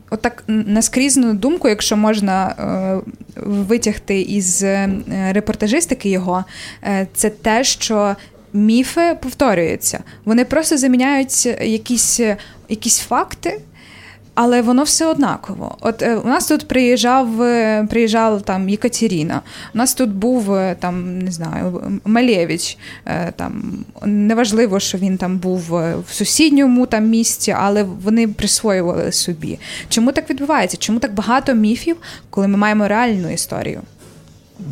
Отак 0.09 0.43
наскрізну 0.47 1.33
думку, 1.33 1.69
якщо 1.69 1.97
можна 1.97 2.47
е, 2.47 3.11
витягти 3.35 4.21
із 4.21 4.63
е, 4.63 4.89
репортажистики 5.31 6.09
його, 6.09 6.45
е, 6.83 7.07
це 7.13 7.29
те, 7.29 7.63
що 7.63 8.15
міфи 8.53 9.17
повторюються. 9.21 10.03
Вони 10.25 10.45
просто 10.45 10.77
заміняють 10.77 11.45
якісь, 11.61 12.19
якісь 12.69 12.99
факти. 12.99 13.61
Але 14.35 14.61
воно 14.61 14.83
все 14.83 15.05
однаково. 15.05 15.77
От 15.81 16.01
е, 16.01 16.15
у 16.15 16.27
нас 16.27 16.47
тут 16.47 16.67
приїжджав 16.67 17.41
е, 17.41 17.87
приїжджала 17.89 18.39
там 18.39 18.69
Єкатеріна, 18.69 19.41
у 19.75 19.77
нас 19.77 19.93
тут 19.93 20.09
був 20.09 20.53
е, 20.53 20.75
там, 20.79 21.19
не 21.19 21.31
знаю, 21.31 21.81
Малєвич. 22.05 22.77
Е, 23.05 23.33
там 23.35 23.85
неважливо, 24.05 24.79
що 24.79 24.97
він 24.97 25.17
там 25.17 25.37
був 25.37 25.61
в 26.07 26.11
сусідньому 26.11 26.85
там 26.85 27.09
місті, 27.09 27.55
але 27.59 27.83
вони 27.83 28.27
присвоювали 28.27 29.11
собі. 29.11 29.59
Чому 29.89 30.11
так 30.11 30.29
відбувається? 30.29 30.77
Чому 30.77 30.99
так 30.99 31.13
багато 31.13 31.53
міфів, 31.53 31.95
коли 32.29 32.47
ми 32.47 32.57
маємо 32.57 32.87
реальну 32.87 33.29
історію? 33.33 33.81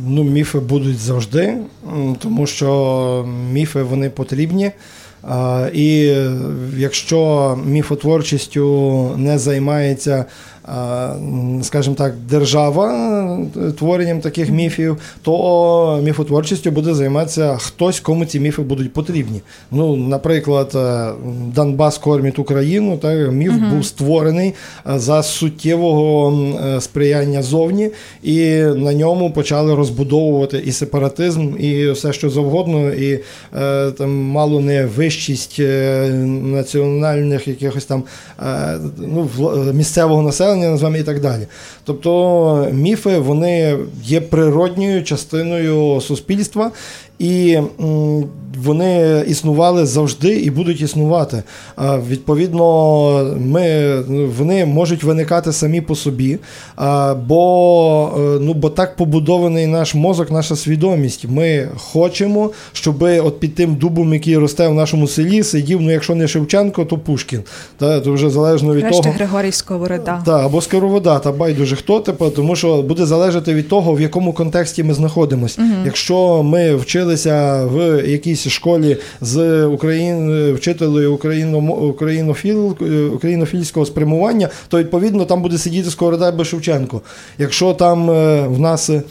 Ну, 0.08 0.24
міфи 0.24 0.60
будуть 0.60 1.00
завжди, 1.00 1.58
тому 2.20 2.48
що 2.48 3.30
міфи 3.52 3.84
вони 3.84 4.10
потрібні. 4.10 4.72
І 5.74 6.16
якщо 6.78 7.60
міфотворчістю 7.66 9.16
не 9.18 9.40
займається, 9.40 10.26
скажімо 11.62 11.96
так, 11.96 12.14
держава 12.30 12.94
е, 13.58 13.72
творенням 13.72 14.20
таких 14.20 14.50
міфів, 14.50 14.98
то 15.22 16.00
міфотворчістю 16.04 16.72
буде 16.72 16.94
займатися 16.94 17.58
хтось, 17.58 18.00
кому 18.00 18.26
ці 18.26 18.40
міфи 18.40 18.62
будуть 18.62 18.94
потрібні. 18.94 19.42
Ну, 19.72 19.96
наприклад, 19.96 20.72
е, 20.76 21.12
Донбас 21.56 21.98
кормить 21.98 22.40
Україну, 22.40 22.98
так, 22.98 23.32
міф 23.32 23.54
був 23.54 23.86
створений 23.86 24.54
е, 24.90 25.00
за 25.00 25.24
суттєвого 25.24 26.32
сприяння 26.80 27.44
зовні, 27.44 27.90
і 28.24 28.48
на 28.62 28.94
ньому 28.94 29.32
почали 29.32 29.76
розбудовувати 29.76 30.58
і 30.66 30.72
сепаратизм, 30.72 31.56
і 31.60 31.92
все 31.92 32.14
що 32.14 32.30
завгодно, 32.30 32.92
і 32.92 33.20
там 33.98 34.12
мало 34.12 34.60
не 34.60 34.86
вищість 34.86 35.60
національних 36.52 37.48
якихось 37.48 37.86
там 37.86 38.04
ну, 38.98 39.30
місцевого 39.74 40.22
населення, 40.22 40.51
назвемо 40.56 40.98
і 40.98 41.04
так 41.04 41.20
далі. 41.20 41.48
Тобто 41.84 42.68
міфи 42.72 43.18
вони 43.18 43.78
є 44.04 44.22
природньою 44.22 45.04
частиною 45.04 46.02
суспільства. 46.02 46.72
І 47.20 47.60
вони 48.64 49.24
існували 49.28 49.86
завжди 49.86 50.30
і 50.30 50.50
будуть 50.50 50.82
існувати. 50.82 51.44
А, 51.76 51.98
Відповідно, 51.98 53.36
ми, 53.40 53.96
вони 54.38 54.66
можуть 54.66 55.04
виникати 55.04 55.54
самі 55.54 55.82
по 55.82 55.96
собі, 55.96 56.38
бо, 57.28 58.12
е, 58.18 58.20
ну, 58.42 58.54
бо 58.54 58.70
так 58.70 58.96
побудований 58.96 59.68
наш 59.68 59.96
мозок, 59.96 60.32
наша 60.32 60.56
свідомість. 60.56 61.26
Ми 61.30 61.68
хочемо, 61.78 62.52
щоб 62.74 63.02
от 63.02 63.40
під 63.40 63.56
тим 63.56 63.76
дубом, 63.76 64.14
який 64.14 64.38
росте 64.38 64.68
в 64.68 64.74
нашому 64.74 65.08
селі, 65.08 65.44
сидів, 65.44 65.82
ну 65.82 65.92
якщо 65.92 66.16
не 66.16 66.28
Шевченко, 66.28 66.86
то 66.86 66.98
Пушкін. 66.98 67.42
Та, 67.78 68.00
то 68.00 68.14
вже 68.14 68.30
залежно 68.30 68.76
від 68.76 68.84
Решта 68.84 69.04
того. 69.04 69.16
Григорій 69.16 69.52
Сковорода. 69.52 70.22
Так, 70.26 70.41
або 70.46 70.62
скоровода, 70.62 71.20
та 71.20 71.32
байдуже 71.32 71.76
хто 71.76 72.00
типу, 72.00 72.30
тому 72.30 72.56
що 72.56 72.82
буде 72.82 73.06
залежати 73.06 73.54
від 73.54 73.68
того, 73.68 73.94
в 73.94 74.02
якому 74.02 74.34
контексті 74.34 74.84
ми 74.84 74.94
знаходимося. 74.94 75.62
Якщо 75.86 76.44
ми 76.44 76.76
вчилися 76.76 77.66
в 77.66 78.08
якійсь 78.10 78.48
школі 78.48 78.98
з 79.22 79.66
Україн, 79.66 80.54
вчителею 80.54 81.14
україно, 81.14 81.58
українофіл, 81.58 82.76
українофільського 83.14 83.86
спрямування, 83.86 84.50
то 84.68 84.80
відповідно 84.80 85.26
там 85.26 85.42
буде 85.42 85.58
сидіти 85.58 85.90
Сковорода 85.90 86.30
або 86.30 86.44
Шевченко. 86.44 87.02
Якщо 87.38 87.74
там 87.74 88.12
е, 88.12 88.48
в 88.48 88.60
нас, 88.60 88.90
е, 88.90 89.02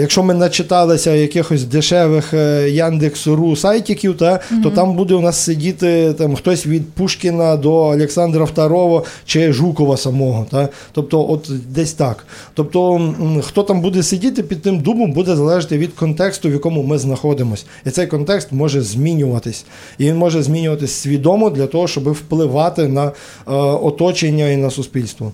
якщо 0.00 0.22
ми 0.22 0.34
начиталися 0.34 1.12
якихось 1.12 1.64
дешевих 1.64 2.34
е, 2.34 2.70
Яндекс.ру 2.70 3.56
сайтиків, 3.56 4.16
та, 4.16 4.40
то 4.62 4.70
там 4.70 4.96
буде 4.96 5.14
у 5.14 5.20
нас 5.20 5.36
сидіти 5.36 6.12
там 6.18 6.36
хтось 6.36 6.66
від 6.66 6.90
Пушкіна 6.92 7.56
до 7.56 7.74
Олександра 7.74 8.44
II 8.44 9.02
чи 9.24 9.52
Жукова 9.52 9.96
самого. 9.96 10.35
Та? 10.44 10.68
Тобто, 10.92 11.30
от 11.30 11.50
десь 11.68 11.92
так. 11.92 12.26
Тобто, 12.54 13.00
хто 13.42 13.62
там 13.62 13.80
буде 13.80 14.02
сидіти 14.02 14.42
під 14.42 14.62
тим 14.62 14.80
дубом, 14.80 15.12
буде 15.12 15.36
залежати 15.36 15.78
від 15.78 15.92
контексту, 15.92 16.48
в 16.48 16.52
якому 16.52 16.82
ми 16.82 16.98
знаходимося. 16.98 17.64
І 17.86 17.90
цей 17.90 18.06
контекст 18.06 18.52
може 18.52 18.82
змінюватись. 18.82 19.66
І 19.98 20.04
він 20.04 20.16
може 20.16 20.42
змінюватись 20.42 20.92
свідомо 20.92 21.50
для 21.50 21.66
того, 21.66 21.88
щоб 21.88 22.10
впливати 22.10 22.88
на 22.88 23.06
е, 23.06 23.12
оточення 23.46 24.48
і 24.48 24.56
на 24.56 24.70
суспільство. 24.70 25.32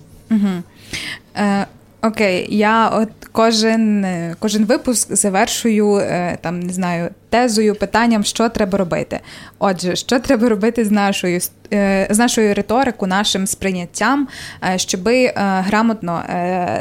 Е, 1.35 1.67
окей, 2.03 2.47
я 2.49 2.89
от 2.89 3.09
кожен, 3.31 4.05
е, 4.05 4.35
кожен 4.39 4.65
випуск 4.65 5.15
завершую 5.15 5.95
е, 5.95 6.37
там, 6.41 6.59
не 6.59 6.73
знаю, 6.73 7.09
тезою, 7.29 7.75
питанням, 7.75 8.23
що 8.23 8.49
треба 8.49 8.77
робити. 8.77 9.19
Отже, 9.59 9.95
що 9.95 10.19
треба 10.19 10.49
робити 10.49 10.85
з 10.85 10.91
нашою 10.91 11.39
е, 11.73 12.07
з 12.09 12.17
нашою 12.17 12.53
риторикою, 12.53 13.09
нашим 13.09 13.47
сприйняттям, 13.47 14.27
щоби 14.75 15.33
грамотно 15.35 16.23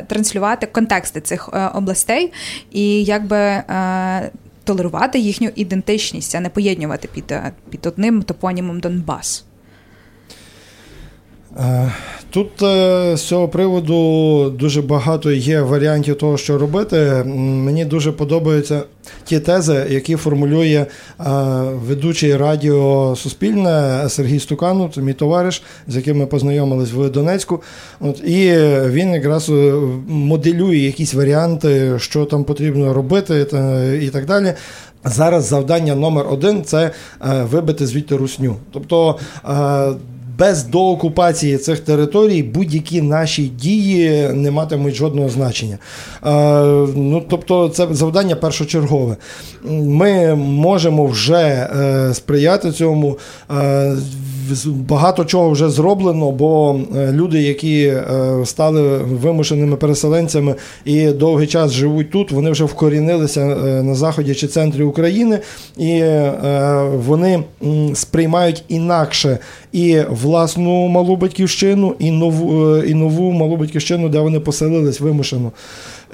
транслювати 0.07 0.67
контексти 0.67 1.21
цих 1.21 1.51
областей 1.75 2.33
і 2.71 3.05
якби. 3.05 3.63
Толерувати 4.65 5.19
їхню 5.19 5.51
ідентичність, 5.55 6.35
а 6.35 6.41
не 6.41 6.49
поєднувати 6.49 7.09
під, 7.15 7.35
під 7.71 7.87
одним 7.87 8.23
топонімом 8.23 8.81
Донбас. 8.81 9.45
Е, 11.61 11.93
Тут 12.31 12.63
е, 12.63 13.17
з 13.17 13.23
цього 13.23 13.49
приводу 13.49 14.51
дуже 14.51 14.83
багато 14.83 15.33
є 15.33 15.61
варіантів 15.61 16.19
того, 16.19 16.37
що 16.37 16.59
робити. 16.59 17.25
Мені 17.27 17.85
дуже 17.85 18.13
подобаються 18.13 18.83
ті 19.25 19.41
тези, 19.41 19.87
які 19.91 20.17
формулює 20.17 20.87
е, 20.87 21.25
ведучий 21.87 22.37
радіо 22.37 23.17
Суспільне 23.17 24.05
Сергій 24.09 24.41
Стуканов, 24.41 24.91
це 24.95 25.01
мій 25.01 25.13
товариш, 25.13 25.63
з 25.89 25.97
яким 25.97 26.19
ми 26.19 26.27
познайомились 26.27 26.93
в 26.93 27.11
Донецьку. 27.11 27.63
От, 28.01 28.21
і 28.25 28.57
він 28.87 29.15
якраз 29.15 29.51
моделює 30.09 30.77
якісь 30.77 31.15
варіанти, 31.15 31.93
що 31.99 32.25
там 32.25 32.45
потрібно 32.45 32.93
робити 32.95 33.47
і 34.03 34.09
так 34.09 34.27
далі. 34.27 34.55
Зараз 35.05 35.45
завдання 35.45 35.95
номер 35.95 36.27
один 36.31 36.65
це 36.65 36.91
вибити 37.51 37.87
звідти 37.87 38.17
русню. 38.17 38.57
Тобто. 38.73 39.19
Е, 40.43 40.53
без 40.53 40.65
доокупації 40.65 41.59
цих 41.59 41.81
територій 41.81 42.43
будь-які 42.43 43.03
наші 43.03 43.43
дії 43.43 44.29
не 44.29 44.51
матимуть 44.51 44.95
жодного 44.95 45.29
значення. 45.29 45.79
Е, 46.27 46.31
ну, 46.97 47.23
тобто, 47.31 47.69
це 47.69 47.89
завдання 47.91 48.37
першочергове. 48.37 49.17
Ми 49.71 50.35
можемо 50.35 51.07
вже 51.07 51.37
е, 51.37 52.15
сприяти 52.15 52.73
цьому. 52.73 53.19
Багато 54.67 55.25
чого 55.25 55.51
вже 55.51 55.71
зроблено, 55.71 56.31
бо 56.31 56.81
е, 56.97 57.13
люди, 57.13 57.43
які 57.43 57.85
е, 57.85 58.03
стали 58.45 58.99
вимушеними 58.99 59.77
переселенцями 59.77 60.55
і 60.85 61.07
довгий 61.07 61.47
час 61.47 61.73
живуть 61.73 62.11
тут, 62.11 62.33
вони 62.33 62.51
вже 62.51 62.65
вкорінилися 62.65 63.41
е, 63.41 63.83
на 63.83 63.95
заході 63.95 64.35
чи 64.35 64.47
центрі 64.47 64.83
України, 64.83 65.39
і 65.79 66.03
вони 66.97 67.45
сприймають 67.95 68.65
інакше 68.69 69.39
і 69.73 70.01
власну 70.11 70.89
малу 70.89 71.17
батьківщину, 71.17 71.95
і 71.99 72.11
нову, 72.11 72.77
і 72.77 72.95
нову 72.95 73.33
малу 73.33 73.57
батьківщину, 73.57 74.09
де 74.09 74.21
вони 74.21 74.41
поселились 74.41 75.01
вимушено. 75.01 75.53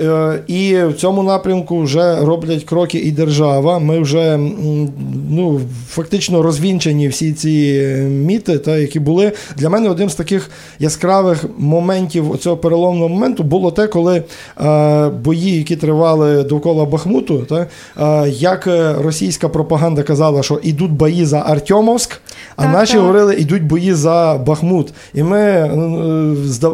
Е, 0.00 0.42
І 0.46 0.76
в 0.82 0.94
цьому 0.94 1.22
напрямку 1.22 1.82
вже 1.82 2.16
роблять 2.20 2.64
кроки 2.64 2.98
і 2.98 3.10
держава. 3.10 3.78
Ми 3.78 4.00
вже 4.00 4.38
ну, 5.30 5.60
фактично 5.88 6.42
розвінчені 6.42 7.08
всі 7.08 7.32
ці 7.32 7.82
міти, 8.08 8.58
та, 8.58 8.76
які 8.76 9.00
були. 9.00 9.32
Для 9.56 9.68
мене 9.68 9.88
одним 9.88 10.10
з 10.10 10.14
таких 10.14 10.50
яскравих 10.78 11.44
моментів 11.58 12.38
цього 12.40 12.56
переломного 12.56 13.08
моменту 13.08 13.42
було 13.42 13.70
те, 13.70 13.86
коли 13.86 14.22
е, 14.60 15.08
бої, 15.08 15.56
які 15.56 15.76
тривали 15.76 16.42
довкола 16.42 16.84
Бахмуту, 16.84 17.38
та, 17.38 17.66
е, 18.00 18.28
як 18.30 18.66
е, 18.66 18.94
російська 19.02 19.48
пропаганда 19.48 20.02
казала, 20.02 20.42
що 20.42 20.60
йдуть 20.62 20.92
бої 20.92 21.24
за 21.24 21.38
Артемовськ, 21.38 22.20
а 22.56 22.62
Так, 22.62 22.72
наші 22.72 22.92
так. 22.92 23.02
говорили, 23.02 23.34
йдуть 23.34 23.62
бої 23.62 23.94
за 23.94 24.40
Бахмут. 24.46 24.92
І 25.14 25.22
ми 25.22 25.38
е, 25.40 25.70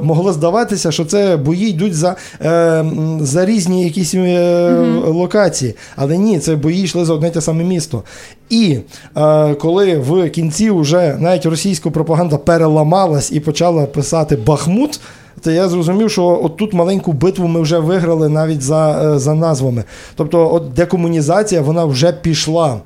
могло 0.03 0.33
здаватися, 0.33 0.93
що 0.93 1.05
це 1.05 1.37
бої 1.37 1.69
йдуть 1.69 1.95
за, 1.95 2.17
е, 2.45 2.85
за 3.21 3.47
різні 3.47 3.85
якісь 3.85 4.15
е, 4.15 4.73
локації. 5.07 5.75
Але 5.97 6.19
ні, 6.19 6.39
це 6.39 6.57
бої 6.57 6.83
йшли 6.83 7.05
за 7.05 7.15
одне 7.15 7.31
те 7.31 7.41
саме 7.41 7.65
місто. 7.65 8.03
І 8.51 8.79
е, 9.17 9.55
коли 9.55 9.97
в 9.97 10.31
кінці 10.31 10.71
вже 10.71 11.17
навіть 11.21 11.47
російська 11.47 11.91
пропаганда 11.91 12.37
переламалась 12.37 13.33
і 13.33 13.41
почала 13.41 13.87
писати 13.87 14.37
Бахмут. 14.37 15.01
То 15.41 15.51
я 15.51 15.69
зрозумів, 15.69 16.11
що 16.11 16.41
от 16.43 16.57
тут 16.57 16.73
маленьку 16.73 17.13
битву 17.13 17.49
ми 17.49 17.61
вже 17.61 17.79
виграли 17.79 18.29
навіть 18.29 18.63
за, 18.63 19.15
е, 19.15 19.19
за 19.19 19.35
назвами. 19.35 19.85
Тобто, 20.15 20.55
от 20.55 20.73
декомунізація 20.73 21.61
вона 21.61 21.85
вже 21.85 22.13
пішла. 22.13 22.81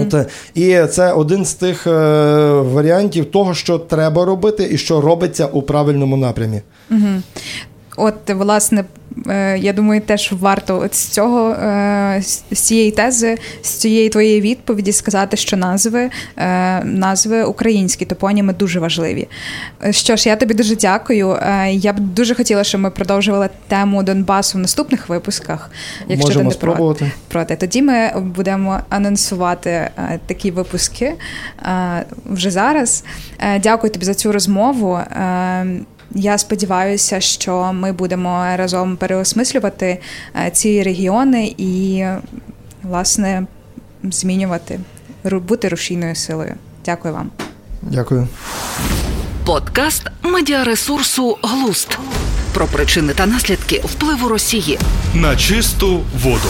От, 0.00 0.14
е, 0.14 0.26
і 0.54 0.86
це 0.90 1.12
один 1.12 1.44
з 1.44 1.54
тих 1.54 1.86
е, 1.86 1.90
варіантів 2.52 3.24
того, 3.24 3.54
що 3.54 3.78
треба 3.78 4.24
робити, 4.24 4.68
і 4.72 4.78
що 4.78 5.00
робиться 5.00 5.46
у 5.46 5.62
правильному 5.62 6.16
напрямі. 6.16 6.60
От, 8.00 8.30
власне, 8.30 8.84
е, 9.26 9.58
я 9.58 9.72
думаю, 9.72 10.00
теж 10.00 10.32
варто 10.32 10.78
от 10.78 10.94
з 10.94 11.06
цього 11.06 11.50
е, 11.50 12.22
з 12.52 12.58
цієї 12.58 12.90
тези, 12.90 13.38
з 13.62 13.68
цієї 13.68 14.08
твоєї 14.08 14.40
відповіді 14.40 14.92
сказати, 14.92 15.36
що 15.36 15.56
назви, 15.56 16.10
е, 16.36 16.84
назви 16.84 17.44
українські 17.44 18.04
топоніми 18.04 18.52
дуже 18.52 18.80
важливі. 18.80 19.28
Що 19.90 20.16
ж, 20.16 20.28
я 20.28 20.36
тобі 20.36 20.54
дуже 20.54 20.76
дякую. 20.76 21.38
Я 21.70 21.92
б 21.92 22.00
дуже 22.00 22.34
хотіла, 22.34 22.64
щоб 22.64 22.80
ми 22.80 22.90
продовжували 22.90 23.48
тему 23.68 24.02
Донбасу 24.02 24.58
в 24.58 24.60
наступних 24.60 25.08
випусках. 25.08 25.70
Якщо 26.08 26.34
ти 26.34 26.42
не 26.42 26.50
спробувати. 26.50 27.10
проти. 27.28 27.56
Тоді 27.56 27.82
ми 27.82 28.10
будемо 28.20 28.80
анонсувати 28.88 29.90
такі 30.26 30.50
випуски 30.50 31.14
вже 32.26 32.50
зараз. 32.50 33.04
Дякую 33.62 33.92
тобі 33.92 34.04
за 34.04 34.14
цю 34.14 34.32
розмову. 34.32 34.98
Я 36.14 36.38
сподіваюся, 36.38 37.20
що 37.20 37.72
ми 37.72 37.92
будемо 37.92 38.44
разом 38.56 38.96
переосмислювати 38.96 39.98
е, 40.36 40.50
ці 40.50 40.82
регіони 40.82 41.54
і, 41.58 42.04
власне, 42.82 43.46
змінювати, 44.02 44.80
бути 45.24 45.68
рушійною 45.68 46.14
силою. 46.14 46.54
Дякую 46.84 47.14
вам. 47.14 47.30
Дякую. 47.82 48.28
Подкаст 49.46 50.02
медіаресурсу 50.22 51.38
Глуст 51.42 51.98
про 52.54 52.66
причини 52.66 53.12
та 53.12 53.26
наслідки 53.26 53.82
впливу 53.84 54.28
Росії. 54.28 54.78
На 55.14 55.36
чисту 55.36 56.00
воду. 56.22 56.48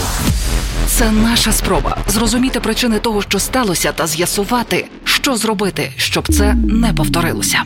Це 0.87 1.11
наша 1.11 1.51
спроба 1.51 1.97
зрозуміти 2.07 2.59
причини 2.59 2.99
того, 2.99 3.21
що 3.21 3.39
сталося, 3.39 3.91
та 3.91 4.07
з'ясувати, 4.07 4.87
що 5.03 5.35
зробити, 5.37 5.91
щоб 5.95 6.33
це 6.33 6.53
не 6.53 6.93
повторилося. 6.93 7.63